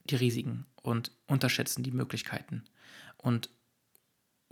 [0.04, 2.64] die Risiken und unterschätzen die Möglichkeiten.
[3.16, 3.48] Und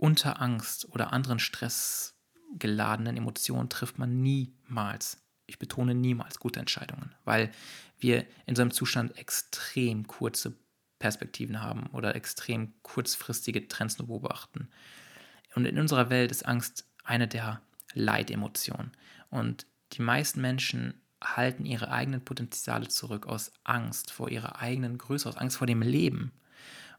[0.01, 7.51] unter Angst oder anderen stressgeladenen Emotionen trifft man niemals, ich betone niemals, gute Entscheidungen, weil
[7.99, 10.57] wir in so einem Zustand extrem kurze
[10.97, 14.69] Perspektiven haben oder extrem kurzfristige Trends nur beobachten.
[15.53, 17.61] Und in unserer Welt ist Angst eine der
[17.93, 18.93] Leitemotionen.
[19.29, 25.29] Und die meisten Menschen halten ihre eigenen Potenziale zurück aus Angst vor ihrer eigenen Größe,
[25.29, 26.31] aus Angst vor dem Leben.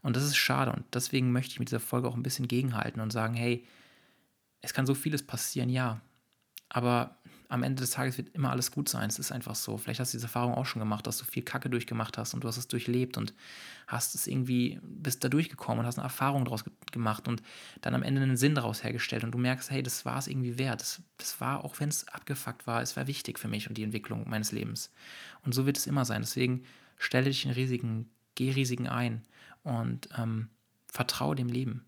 [0.03, 0.73] Und das ist schade.
[0.73, 3.65] Und deswegen möchte ich mit dieser Folge auch ein bisschen gegenhalten und sagen, hey,
[4.61, 6.01] es kann so vieles passieren, ja.
[6.69, 9.11] Aber am Ende des Tages wird immer alles gut sein.
[9.11, 9.77] Es ist einfach so.
[9.77, 12.43] Vielleicht hast du diese Erfahrung auch schon gemacht, dass du viel Kacke durchgemacht hast und
[12.43, 13.35] du hast es durchlebt und
[13.87, 17.43] hast es irgendwie, bist da durchgekommen und hast eine Erfahrung daraus gemacht und
[17.83, 20.57] dann am Ende einen Sinn daraus hergestellt und du merkst, hey, das war es irgendwie
[20.57, 20.81] wert.
[20.81, 23.83] Das, das war, auch wenn es abgefuckt war, es war wichtig für mich und die
[23.83, 24.91] Entwicklung meines Lebens.
[25.45, 26.23] Und so wird es immer sein.
[26.23, 26.65] Deswegen
[26.97, 29.23] stelle dich in Risiken, geh Risiken ein
[29.63, 30.49] und ähm,
[30.87, 31.85] vertraue dem Leben.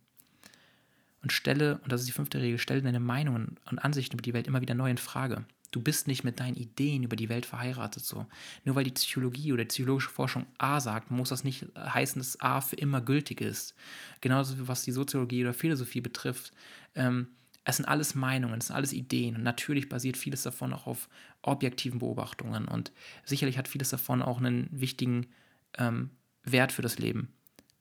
[1.22, 4.34] Und stelle, und das ist die fünfte Regel, stelle deine Meinungen und Ansichten über die
[4.34, 5.44] Welt immer wieder neu in Frage.
[5.70, 8.26] Du bist nicht mit deinen Ideen über die Welt verheiratet so.
[8.64, 12.40] Nur weil die Psychologie oder die psychologische Forschung A sagt, muss das nicht heißen, dass
[12.40, 13.74] A für immer gültig ist.
[14.20, 16.52] Genauso was die Soziologie oder Philosophie betrifft.
[16.94, 17.28] Ähm,
[17.64, 21.08] es sind alles Meinungen, es sind alles Ideen und natürlich basiert vieles davon auch auf
[21.42, 22.92] objektiven Beobachtungen und
[23.24, 25.26] sicherlich hat vieles davon auch einen wichtigen
[25.78, 26.10] ähm,
[26.44, 27.32] Wert für das Leben.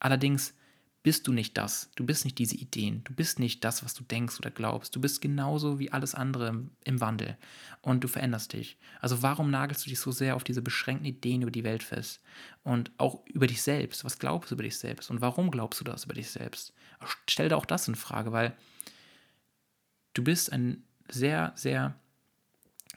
[0.03, 0.53] Allerdings
[1.01, 1.89] bist du nicht das.
[1.95, 3.05] Du bist nicht diese Ideen.
[3.05, 4.93] Du bist nicht das, was du denkst oder glaubst.
[4.95, 7.37] Du bist genauso wie alles andere im, Wandel.
[7.81, 8.77] Und du veränderst dich.
[8.99, 12.21] Also warum nagelst du dich so sehr auf diese beschränkten Ideen über die Welt fest?
[12.63, 14.03] Und auch über dich selbst.
[14.03, 15.09] Was glaubst du über dich selbst?
[15.09, 16.73] Und warum glaubst du das über dich selbst?
[17.29, 18.53] Stell dir auch das in Frage, weil
[20.13, 21.95] du bist ein sehr, sehr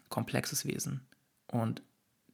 [0.08, 1.06] komplexes Wesen.
[1.46, 1.82] Und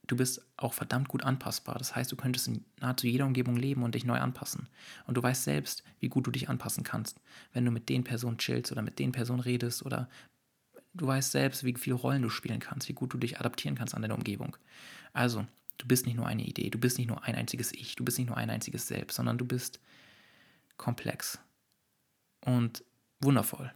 [0.07, 1.77] du bist auch verdammt gut anpassbar.
[1.79, 4.69] Das heißt, du könntest in nahezu jeder Umgebung leben und dich neu anpassen.
[5.07, 7.21] Und du weißt selbst, wie gut du dich anpassen kannst,
[7.53, 10.09] wenn du mit den Personen chillst oder mit den Personen redest oder
[10.95, 13.95] du weißt selbst, wie viele Rollen du spielen kannst, wie gut du dich adaptieren kannst
[13.95, 14.57] an deine Umgebung.
[15.13, 15.47] Also,
[15.79, 18.19] du bist nicht nur eine Idee, du bist nicht nur ein einziges Ich, du bist
[18.19, 19.81] nicht nur ein einziges Selbst, sondern du bist
[20.77, 21.39] komplex
[22.45, 22.85] und
[23.21, 23.73] wundervoll.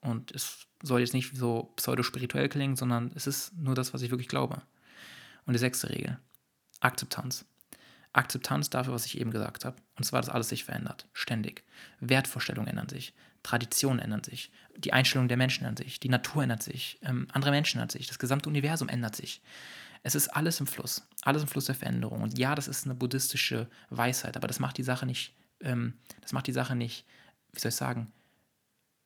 [0.00, 4.10] Und es soll jetzt nicht so pseudo-spirituell klingen, sondern es ist nur das, was ich
[4.10, 4.62] wirklich glaube.
[5.48, 6.18] Und die sechste Regel,
[6.80, 7.46] Akzeptanz.
[8.12, 9.78] Akzeptanz dafür, was ich eben gesagt habe.
[9.96, 11.08] Und zwar, dass alles sich verändert.
[11.14, 11.64] Ständig.
[12.00, 13.14] Wertvorstellungen ändern sich.
[13.42, 14.52] Traditionen ändern sich.
[14.76, 16.00] Die Einstellung der Menschen ändert sich.
[16.00, 16.98] Die Natur ändert sich.
[17.00, 18.06] Ähm, andere Menschen ändern sich.
[18.08, 19.40] Das gesamte Universum ändert sich.
[20.02, 21.08] Es ist alles im Fluss.
[21.22, 22.20] Alles im Fluss der Veränderung.
[22.20, 26.32] Und ja, das ist eine buddhistische Weisheit, aber das macht die Sache nicht, ähm, das
[26.32, 27.06] macht die Sache nicht,
[27.52, 28.12] wie soll ich sagen,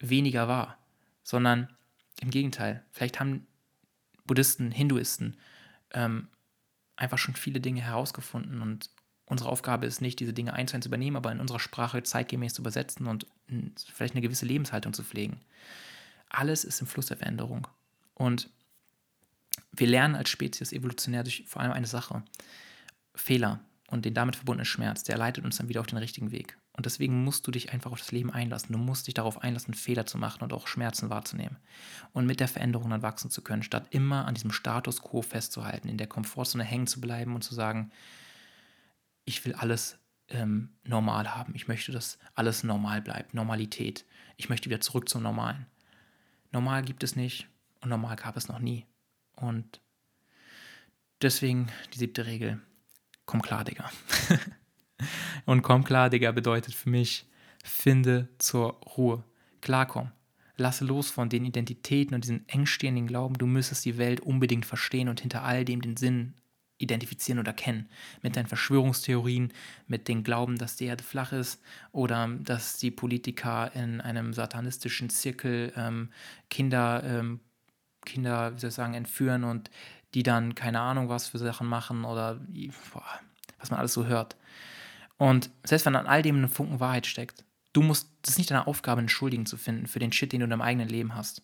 [0.00, 0.76] weniger wahr.
[1.22, 1.68] Sondern
[2.20, 2.84] im Gegenteil.
[2.90, 3.46] Vielleicht haben
[4.26, 5.36] Buddhisten, Hinduisten,
[5.94, 6.28] ähm,
[7.02, 8.88] einfach schon viele Dinge herausgefunden und
[9.26, 12.62] unsere Aufgabe ist nicht, diese Dinge eins zu übernehmen, aber in unserer Sprache zeitgemäß zu
[12.62, 13.26] übersetzen und
[13.92, 15.40] vielleicht eine gewisse Lebenshaltung zu pflegen.
[16.28, 17.66] Alles ist im Fluss der Veränderung.
[18.14, 18.50] Und
[19.72, 22.22] wir lernen als Spezies evolutionär durch vor allem eine Sache.
[23.14, 26.56] Fehler und den damit verbundenen Schmerz, der leitet uns dann wieder auf den richtigen Weg.
[26.74, 28.72] Und deswegen musst du dich einfach auf das Leben einlassen.
[28.72, 31.58] Du musst dich darauf einlassen, Fehler zu machen und auch Schmerzen wahrzunehmen.
[32.12, 35.88] Und mit der Veränderung dann wachsen zu können, statt immer an diesem Status quo festzuhalten,
[35.88, 37.90] in der Komfortzone hängen zu bleiben und zu sagen,
[39.24, 39.98] ich will alles
[40.28, 41.54] ähm, normal haben.
[41.54, 43.34] Ich möchte, dass alles normal bleibt.
[43.34, 44.06] Normalität.
[44.36, 45.66] Ich möchte wieder zurück zum Normalen.
[46.52, 47.48] Normal gibt es nicht
[47.80, 48.86] und normal gab es noch nie.
[49.36, 49.80] Und
[51.20, 52.60] deswegen die siebte Regel.
[53.26, 53.90] Komm klar, Digga.
[55.46, 57.26] Und komm klar, Digga, bedeutet für mich,
[57.64, 59.24] finde zur Ruhe.
[59.60, 60.12] Klarkommen.
[60.56, 65.08] Lasse los von den Identitäten und diesen engstehenden Glauben, du müsstest die Welt unbedingt verstehen
[65.08, 66.34] und hinter all dem den Sinn
[66.78, 67.88] identifizieren oder kennen.
[68.22, 69.52] Mit deinen Verschwörungstheorien,
[69.86, 75.08] mit dem Glauben, dass die Erde flach ist oder dass die Politiker in einem satanistischen
[75.08, 76.10] Zirkel ähm,
[76.50, 77.40] Kinder, ähm,
[78.04, 79.70] Kinder, wie soll ich sagen, entführen und
[80.14, 82.40] die dann keine Ahnung was für Sachen machen oder
[82.92, 83.20] boah,
[83.58, 84.36] was man alles so hört.
[85.22, 87.44] Und selbst wenn an all dem ein Funken Wahrheit steckt,
[87.74, 90.40] du musst, das ist nicht deine Aufgabe, einen Schuldigen zu finden für den Shit, den
[90.40, 91.42] du in deinem eigenen Leben hast.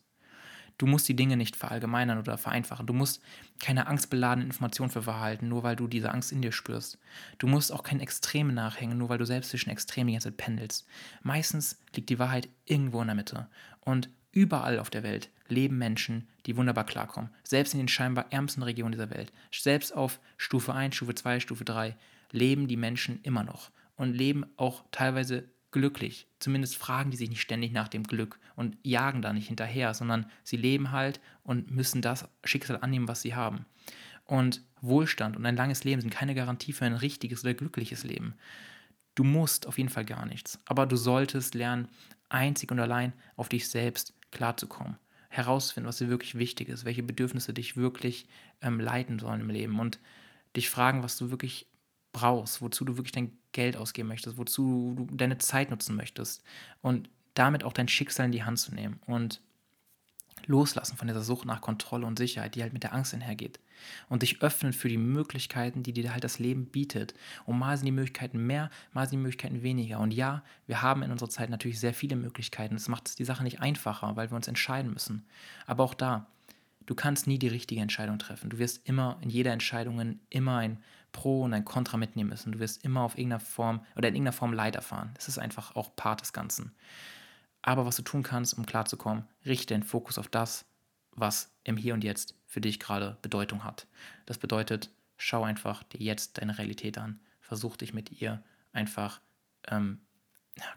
[0.78, 2.88] Du musst die Dinge nicht verallgemeinern oder vereinfachen.
[2.88, 3.22] Du musst
[3.60, 6.98] keine angstbeladenen Informationen für verhalten, nur weil du diese Angst in dir spürst.
[7.38, 10.38] Du musst auch keinen Extremen nachhängen, nur weil du selbst zwischen Extremen die ganze Zeit
[10.38, 10.84] pendelst.
[11.22, 13.46] Meistens liegt die Wahrheit irgendwo in der Mitte.
[13.78, 17.30] Und überall auf der Welt leben Menschen, die wunderbar klarkommen.
[17.44, 19.32] Selbst in den scheinbar ärmsten Regionen dieser Welt.
[19.52, 21.96] Selbst auf Stufe 1, Stufe 2, Stufe 3
[22.32, 26.26] leben die Menschen immer noch und leben auch teilweise glücklich.
[26.38, 30.26] Zumindest fragen die sich nicht ständig nach dem Glück und jagen da nicht hinterher, sondern
[30.42, 33.66] sie leben halt und müssen das Schicksal annehmen, was sie haben.
[34.24, 38.34] Und Wohlstand und ein langes Leben sind keine Garantie für ein richtiges oder glückliches Leben.
[39.14, 41.88] Du musst auf jeden Fall gar nichts, aber du solltest lernen,
[42.28, 44.96] einzig und allein auf dich selbst klarzukommen.
[45.30, 48.28] Herausfinden, was dir wirklich wichtig ist, welche Bedürfnisse dich wirklich
[48.62, 49.98] ähm, leiten sollen im Leben und
[50.56, 51.66] dich fragen, was du wirklich
[52.18, 56.42] brauchst, wozu du wirklich dein Geld ausgeben möchtest, wozu du deine Zeit nutzen möchtest
[56.82, 59.40] und damit auch dein Schicksal in die Hand zu nehmen und
[60.46, 63.60] loslassen von dieser Sucht nach Kontrolle und Sicherheit, die halt mit der Angst einhergeht
[64.08, 67.14] und dich öffnen für die Möglichkeiten, die dir halt das Leben bietet.
[67.44, 70.00] Und mal sind die Möglichkeiten mehr, mal sind die Möglichkeiten weniger.
[70.00, 72.74] Und ja, wir haben in unserer Zeit natürlich sehr viele Möglichkeiten.
[72.74, 75.26] Das macht die Sache nicht einfacher, weil wir uns entscheiden müssen.
[75.66, 76.26] Aber auch da,
[76.88, 78.48] du kannst nie die richtige Entscheidung treffen.
[78.48, 80.82] Du wirst immer in jeder Entscheidung immer ein
[81.12, 82.52] Pro und ein Contra mitnehmen müssen.
[82.52, 85.10] Du wirst immer auf irgendeiner Form oder in irgendeiner Form Leid erfahren.
[85.14, 86.72] Das ist einfach auch Part des Ganzen.
[87.60, 90.64] Aber was du tun kannst, um klarzukommen, richte den Fokus auf das,
[91.12, 93.86] was im Hier und Jetzt für dich gerade Bedeutung hat.
[94.24, 97.20] Das bedeutet, schau einfach dir jetzt deine Realität an.
[97.40, 99.20] Versuch dich mit ihr einfach
[99.66, 100.00] ähm,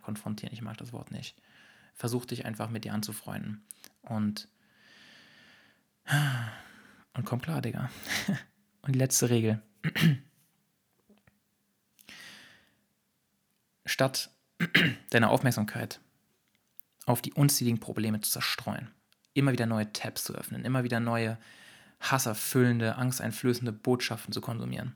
[0.01, 0.53] konfrontieren.
[0.53, 1.41] Ich mag das Wort nicht.
[1.93, 3.64] Versuch dich einfach mit dir anzufreunden.
[4.01, 4.49] Und,
[7.14, 7.89] und komm klar, Digga.
[8.84, 9.62] Und die letzte Regel.
[13.86, 14.32] Statt
[15.12, 15.99] deine Aufmerksamkeit
[17.05, 18.89] auf die unzähligen Probleme zu zerstreuen,
[19.34, 21.38] immer wieder neue Tabs zu öffnen, immer wieder neue
[21.99, 24.95] hasserfüllende, angsteinflößende Botschaften zu konsumieren.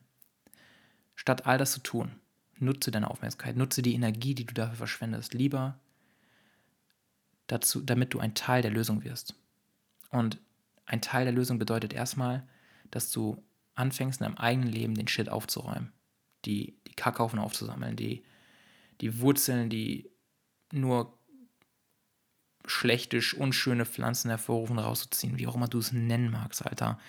[1.16, 2.11] Statt all das zu tun,
[2.57, 5.80] nutze deine Aufmerksamkeit, nutze die Energie, die du dafür verschwendest, lieber
[7.47, 9.36] dazu, damit du ein Teil der Lösung wirst.
[10.09, 10.39] Und
[10.86, 12.48] ein Teil der Lösung bedeutet erstmal,
[12.92, 15.92] dass du anfängst, in deinem eigenen Leben den Shit aufzuräumen,
[16.46, 18.24] die, die Kackhaufen aufzusammeln, die,
[19.02, 20.10] die Wurzeln, die
[20.72, 21.18] nur
[22.66, 27.00] schlechte, unschöne Pflanzen hervorrufen, rauszuziehen, wie auch immer du es nennen magst, Alter.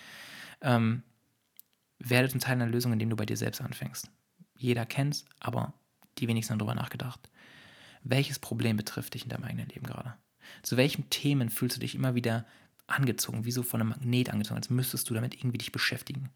[0.61, 1.03] Ähm,
[1.99, 4.09] werdet ein Teil einer Lösung, indem du bei dir selbst anfängst.
[4.57, 5.73] Jeder kennt es, aber
[6.17, 7.29] die wenigsten haben darüber nachgedacht.
[8.03, 10.15] Welches Problem betrifft dich in deinem eigenen Leben gerade?
[10.63, 12.45] Zu welchen Themen fühlst du dich immer wieder
[12.87, 16.29] angezogen, wie so von einem Magnet angezogen, als müsstest du damit irgendwie dich beschäftigen.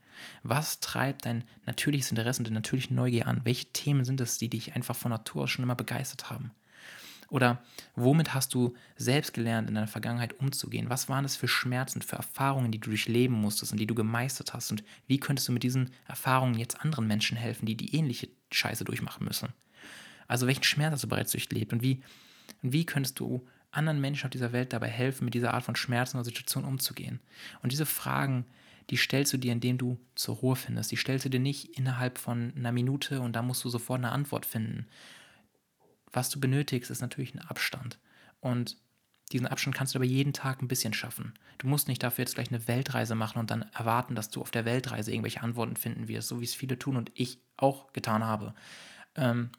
[0.43, 3.41] Was treibt dein natürliches Interesse und deine natürliche Neugier an?
[3.43, 6.51] Welche Themen sind es, die dich einfach von Natur aus schon immer begeistert haben?
[7.29, 7.63] Oder
[7.95, 10.89] womit hast du selbst gelernt, in deiner Vergangenheit umzugehen?
[10.89, 14.53] Was waren das für Schmerzen, für Erfahrungen, die du durchleben musstest und die du gemeistert
[14.53, 14.69] hast?
[14.69, 18.83] Und wie könntest du mit diesen Erfahrungen jetzt anderen Menschen helfen, die die ähnliche Scheiße
[18.83, 19.53] durchmachen müssen?
[20.27, 21.71] Also welchen Schmerz hast du bereits durchlebt?
[21.71, 22.03] Und wie,
[22.63, 25.75] und wie könntest du anderen Menschen auf dieser Welt dabei helfen, mit dieser Art von
[25.75, 27.19] Schmerzen oder Situation umzugehen?
[27.61, 28.45] Und diese Fragen,
[28.89, 30.91] die stellst du dir, indem du zur Ruhe findest.
[30.91, 34.11] Die stellst du dir nicht innerhalb von einer Minute und da musst du sofort eine
[34.11, 34.85] Antwort finden.
[36.11, 37.99] Was du benötigst, ist natürlich ein Abstand.
[38.41, 38.77] Und
[39.31, 41.33] diesen Abstand kannst du aber jeden Tag ein bisschen schaffen.
[41.57, 44.51] Du musst nicht dafür jetzt gleich eine Weltreise machen und dann erwarten, dass du auf
[44.51, 48.25] der Weltreise irgendwelche Antworten finden wirst, so wie es viele tun und ich auch getan
[48.25, 48.53] habe.
[49.15, 49.51] Ähm,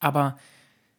[0.00, 0.38] aber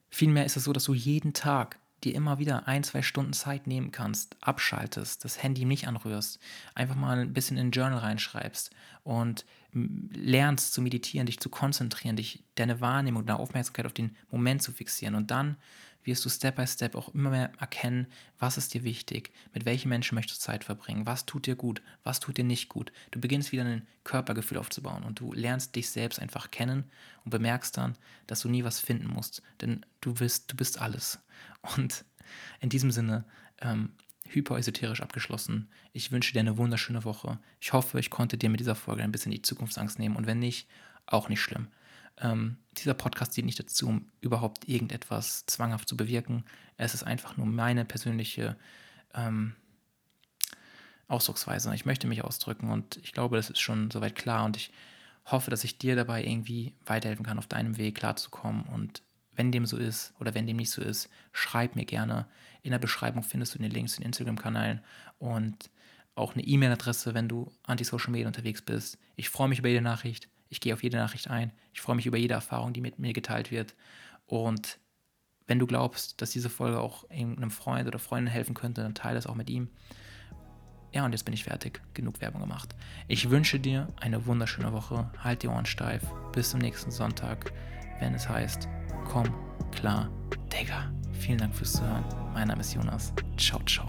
[0.10, 3.68] vielmehr ist es so, dass du jeden Tag dir immer wieder ein, zwei Stunden Zeit
[3.68, 6.40] nehmen kannst, abschaltest, das Handy nicht anrührst,
[6.76, 8.72] einfach mal ein bisschen in ein Journal reinschreibst
[9.04, 14.62] und lernst zu meditieren, dich zu konzentrieren, dich deine Wahrnehmung, deine Aufmerksamkeit auf den Moment
[14.62, 15.58] zu fixieren und dann
[16.10, 18.08] wirst du Step by Step auch immer mehr erkennen,
[18.38, 21.82] was ist dir wichtig, mit welchen Menschen möchtest du Zeit verbringen, was tut dir gut,
[22.04, 22.92] was tut dir nicht gut.
[23.12, 26.84] Du beginnst wieder ein Körpergefühl aufzubauen und du lernst dich selbst einfach kennen
[27.24, 27.96] und bemerkst dann,
[28.28, 31.20] dass du nie was finden musst, denn du bist, du bist alles.
[31.76, 32.04] Und
[32.60, 33.24] in diesem Sinne,
[33.62, 33.92] ähm,
[34.30, 35.70] hyperesoterisch abgeschlossen.
[35.92, 37.40] Ich wünsche dir eine wunderschöne Woche.
[37.60, 40.40] Ich hoffe, ich konnte dir mit dieser Folge ein bisschen die Zukunftsangst nehmen und wenn
[40.40, 40.68] nicht,
[41.08, 41.68] auch nicht schlimm.
[42.22, 46.44] Ähm, dieser Podcast dient nicht dazu, um überhaupt irgendetwas zwanghaft zu bewirken.
[46.78, 48.56] Es ist einfach nur meine persönliche
[49.14, 49.56] ähm,
[51.08, 51.74] Ausdrucksweise.
[51.74, 54.72] Ich möchte mich ausdrücken und ich glaube, das ist schon soweit klar und ich
[55.26, 58.64] hoffe, dass ich dir dabei irgendwie weiterhelfen kann, auf deinem Weg klarzukommen.
[58.64, 59.02] Und
[59.34, 62.28] wenn dem so ist oder wenn dem nicht so ist, schreib mir gerne.
[62.62, 64.82] In der Beschreibung findest du den Links zu den Instagram-Kanälen
[65.18, 65.70] und
[66.16, 68.98] auch eine E-Mail-Adresse, wenn du anti-Social Media unterwegs bist.
[69.16, 70.28] Ich freue mich über jede Nachricht.
[70.50, 71.52] Ich gehe auf jede Nachricht ein.
[71.74, 73.76] Ich freue mich über jede Erfahrung, die mit mir geteilt wird.
[74.26, 74.80] Und
[75.48, 79.18] wenn du glaubst, dass diese Folge auch einem Freund oder Freundin helfen könnte, dann teile
[79.18, 79.70] es auch mit ihm.
[80.92, 81.82] Ja, und jetzt bin ich fertig.
[81.94, 82.76] Genug Werbung gemacht.
[83.08, 85.10] Ich wünsche dir eine wunderschöne Woche.
[85.24, 86.04] Halt die Ohren steif.
[86.34, 87.52] Bis zum nächsten Sonntag,
[88.00, 88.68] wenn es heißt,
[89.06, 89.34] komm
[89.72, 90.10] klar,
[90.52, 90.92] Digga.
[91.14, 92.06] Vielen Dank fürs Zuhören.
[92.34, 93.14] Mein Name ist Jonas.
[93.38, 93.88] Ciao, ciao.